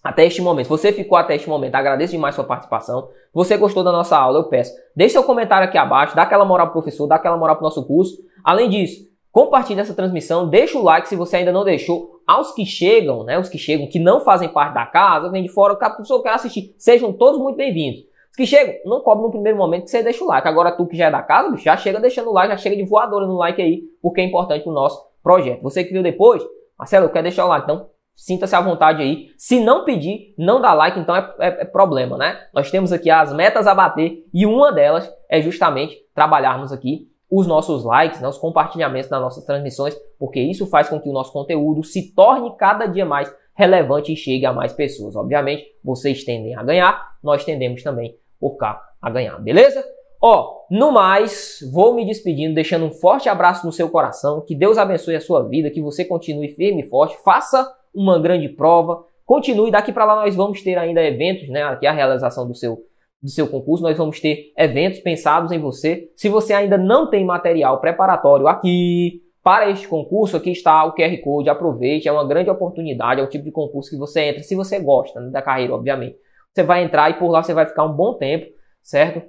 [0.03, 0.67] até este momento.
[0.67, 3.09] Você ficou até este momento, agradeço demais sua participação.
[3.33, 6.67] Você gostou da nossa aula, eu peço, deixe seu comentário aqui abaixo, dá aquela moral
[6.67, 8.17] pro professor, dá aquela moral pro nosso curso.
[8.43, 12.65] Além disso, compartilhe essa transmissão, deixa o like se você ainda não deixou aos que
[12.65, 15.77] chegam, né, os que chegam, que não fazem parte da casa, vem de fora, o
[15.77, 18.01] professor quer assistir, sejam todos muito bem-vindos.
[18.31, 20.47] Os que chegam, não cobre no primeiro momento que você deixa o like.
[20.47, 22.83] Agora tu que já é da casa, já chega deixando o like, já chega de
[22.83, 25.61] voadora no like aí, porque é importante o nosso projeto.
[25.63, 26.43] Você que viu depois,
[26.77, 27.87] Marcelo, eu quero deixar o like, então
[28.17, 29.29] sinta-se à vontade aí.
[29.37, 32.37] Se não pedir, não dá like, então é, é, é, problema, né?
[32.51, 37.45] Nós temos aqui as metas a bater e uma delas é justamente trabalharmos aqui os
[37.45, 41.31] nossos likes, né, os compartilhamentos das nossas transmissões, porque isso faz com que o nosso
[41.33, 45.13] conteúdo se torne cada dia mais relevante e chegue a mais pessoas.
[45.15, 49.83] Obviamente, vocês tendem a ganhar, nós tendemos também por cá a ganhar, beleza?
[50.21, 54.77] Ó, no mais, vou me despedindo, deixando um forte abraço no seu coração, que Deus
[54.77, 59.71] abençoe a sua vida, que você continue firme e forte, faça uma grande prova, continue,
[59.71, 62.77] daqui para lá nós vamos ter ainda eventos, né, aqui a realização do seu
[63.19, 66.11] do seu concurso, nós vamos ter eventos pensados em você.
[66.15, 71.17] Se você ainda não tem material preparatório aqui para este concurso, aqui está o QR
[71.23, 74.53] Code, aproveite, é uma grande oportunidade, é o tipo de concurso que você entra, se
[74.53, 76.15] você gosta né, da carreira, obviamente.
[76.53, 78.45] Você vai entrar e por lá você vai ficar um bom tempo,
[78.83, 79.21] certo?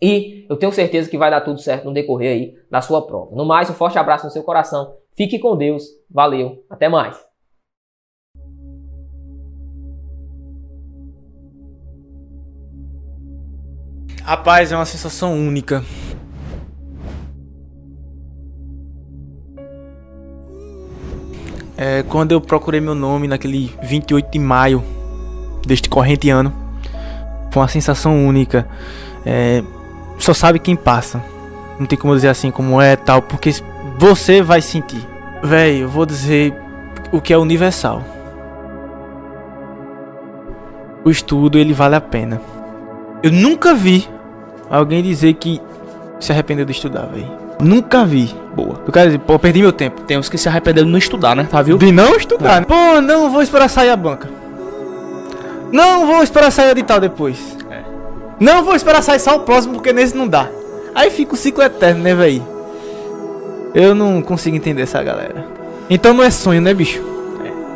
[0.00, 3.36] E eu tenho certeza que vai dar tudo certo no decorrer aí da sua prova.
[3.36, 4.96] No mais, um forte abraço no seu coração.
[5.14, 5.84] Fique com Deus.
[6.10, 6.64] Valeu.
[6.68, 7.31] Até mais.
[14.24, 15.82] Rapaz, é uma sensação única.
[21.76, 24.84] É, quando eu procurei meu nome naquele 28 de maio
[25.66, 26.54] deste corrente ano,
[27.50, 28.68] foi uma sensação única.
[29.26, 29.64] É,
[30.18, 31.20] só sabe quem passa.
[31.80, 33.50] Não tem como dizer assim como é tal, porque
[33.98, 35.04] você vai sentir.
[35.42, 36.54] Véi, eu vou dizer
[37.10, 38.04] o que é universal.
[41.04, 42.40] O estudo ele vale a pena.
[43.22, 44.08] Eu nunca vi
[44.70, 45.60] alguém dizer que
[46.18, 47.30] se arrependeu de estudar, velho.
[47.60, 48.34] Nunca vi.
[48.54, 48.80] Boa.
[48.86, 50.00] Eu quero dizer, pô, perdi meu tempo.
[50.02, 51.46] Tem uns que se arrependeram de não estudar, né?
[51.48, 51.78] Tá, viu?
[51.78, 52.60] De não estudar.
[52.60, 52.66] né?
[52.66, 54.28] Pô, não vou esperar sair a banca.
[55.70, 57.56] Não vou esperar sair o edital depois.
[57.70, 57.82] É.
[58.40, 60.48] Não vou esperar sair só o próximo, porque nesse não dá.
[60.94, 62.42] Aí fica o ciclo eterno, né, véi?
[63.74, 65.46] Eu não consigo entender essa galera.
[65.88, 67.02] Então não é sonho, né, bicho?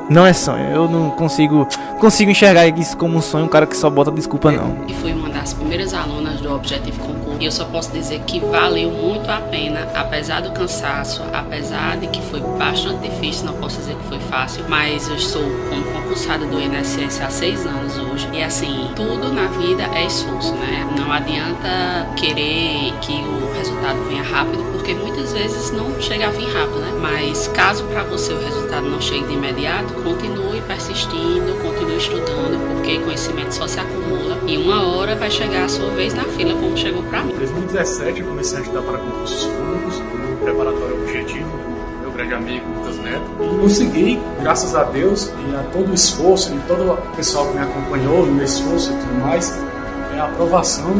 [0.09, 0.71] Não é sonho.
[0.71, 1.67] Eu não consigo
[1.99, 4.85] consigo enxergar isso como um sonho, um cara que só bota desculpa, não.
[4.87, 7.37] e fui uma das primeiras alunas do Objetivo Concurso.
[7.41, 12.07] E eu só posso dizer que valeu muito a pena, apesar do cansaço, apesar de
[12.07, 16.47] que foi bastante difícil, não posso dizer que foi fácil, mas eu estou como concursada
[16.47, 18.27] do INSS há seis anos hoje.
[18.33, 20.87] E assim, tudo na vida é esforço, né?
[20.99, 26.47] Não adianta querer que o resultado venha rápido, porque muitas vezes não chega a vir
[26.47, 26.93] rápido, né?
[27.03, 33.01] Mas caso para você o resultado não chegue de imediato, continue persistindo, continue estudando, porque
[33.01, 36.77] conhecimento só se acumula e uma hora vai chegar a sua vez na fila, como
[36.77, 37.33] chegou para mim.
[37.33, 41.67] Em 2017 eu comecei a estudar para concursos públicos no preparatório objetivo
[42.03, 46.55] meu grande amigo Lucas Neto e consegui, graças a Deus e a todo o esforço
[46.55, 49.59] e todo o pessoal que me acompanhou no meu esforço e tudo mais,
[50.15, 50.95] é a aprovação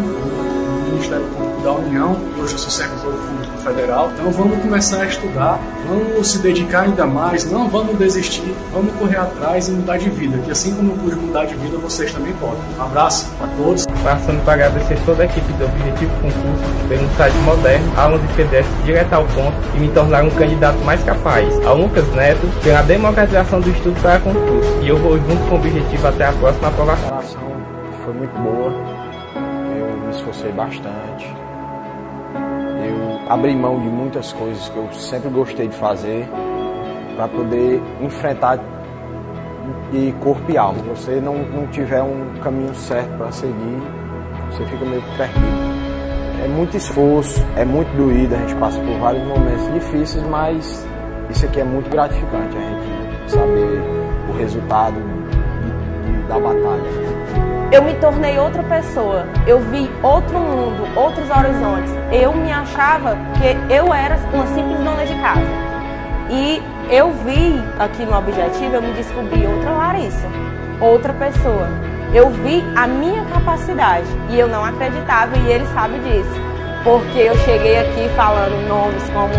[0.97, 4.11] Ministério Público da União e hoje eu sou servidor público federal.
[4.15, 9.19] Então vamos começar a estudar, vamos se dedicar ainda mais, não vamos desistir, vamos correr
[9.19, 12.33] atrás e mudar de vida, que assim como eu pude mudar de vida, vocês também
[12.35, 12.59] podem.
[12.79, 13.87] Um abraço a todos.
[14.03, 18.67] Passando para agradecer toda a equipe do Objetivo Concurso pelo site moderno, aulas de PDF
[18.87, 21.47] direto ao ponto e me tornar um candidato mais capaz.
[21.67, 24.79] Ao Lucas Neto pela democratização do estudo para concurso.
[24.83, 27.19] E eu vou junto com o objetivo até a próxima aprovação.
[27.19, 28.96] A foi muito boa.
[30.17, 31.35] Esforcei bastante.
[32.87, 36.29] Eu abri mão de muitas coisas que eu sempre gostei de fazer
[37.17, 38.59] para poder enfrentar
[39.91, 40.79] de corpo e alma.
[40.79, 43.83] Se você não, não tiver um caminho certo para seguir,
[44.51, 45.77] você fica meio perdido.
[46.45, 50.87] É muito esforço, é muito doído, a gente passa por vários momentos difíceis, mas
[51.31, 53.83] isso aqui é muito gratificante, a gente saber
[54.29, 57.06] o resultado de- de- da batalha.
[57.73, 59.27] Eu me tornei outra pessoa.
[59.47, 61.93] Eu vi outro mundo, outros horizontes.
[62.13, 65.67] Eu me achava que eu era uma simples dona de casa.
[66.31, 70.29] E eu vi aqui no Objetivo, eu me descobri outra Larissa,
[70.81, 71.69] outra pessoa.
[72.15, 76.41] Eu vi a minha capacidade e eu não acreditava e ele sabe disso.
[76.85, 79.35] Porque eu cheguei aqui falando nomes como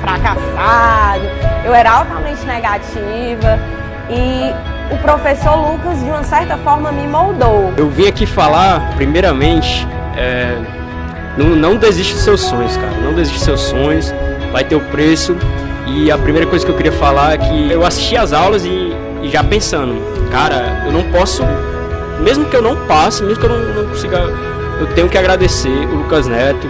[0.00, 1.24] fracassado,
[1.64, 3.58] eu era altamente negativa
[4.08, 7.72] e o professor Lucas, de uma certa forma, me moldou.
[7.76, 9.86] Eu vim aqui falar, primeiramente,
[10.16, 10.56] é,
[11.36, 12.92] não, não desiste dos seus sonhos, cara.
[13.02, 14.14] Não desiste dos seus sonhos,
[14.52, 15.36] vai ter o preço.
[15.86, 18.92] E a primeira coisa que eu queria falar é que eu assisti as aulas e,
[19.22, 20.00] e já pensando,
[20.30, 21.42] cara, eu não posso,
[22.20, 24.18] mesmo que eu não passe, mesmo que eu não, não consiga,
[24.80, 26.66] eu tenho que agradecer o Lucas Neto,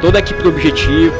[0.00, 1.14] toda a equipe do Objetivo,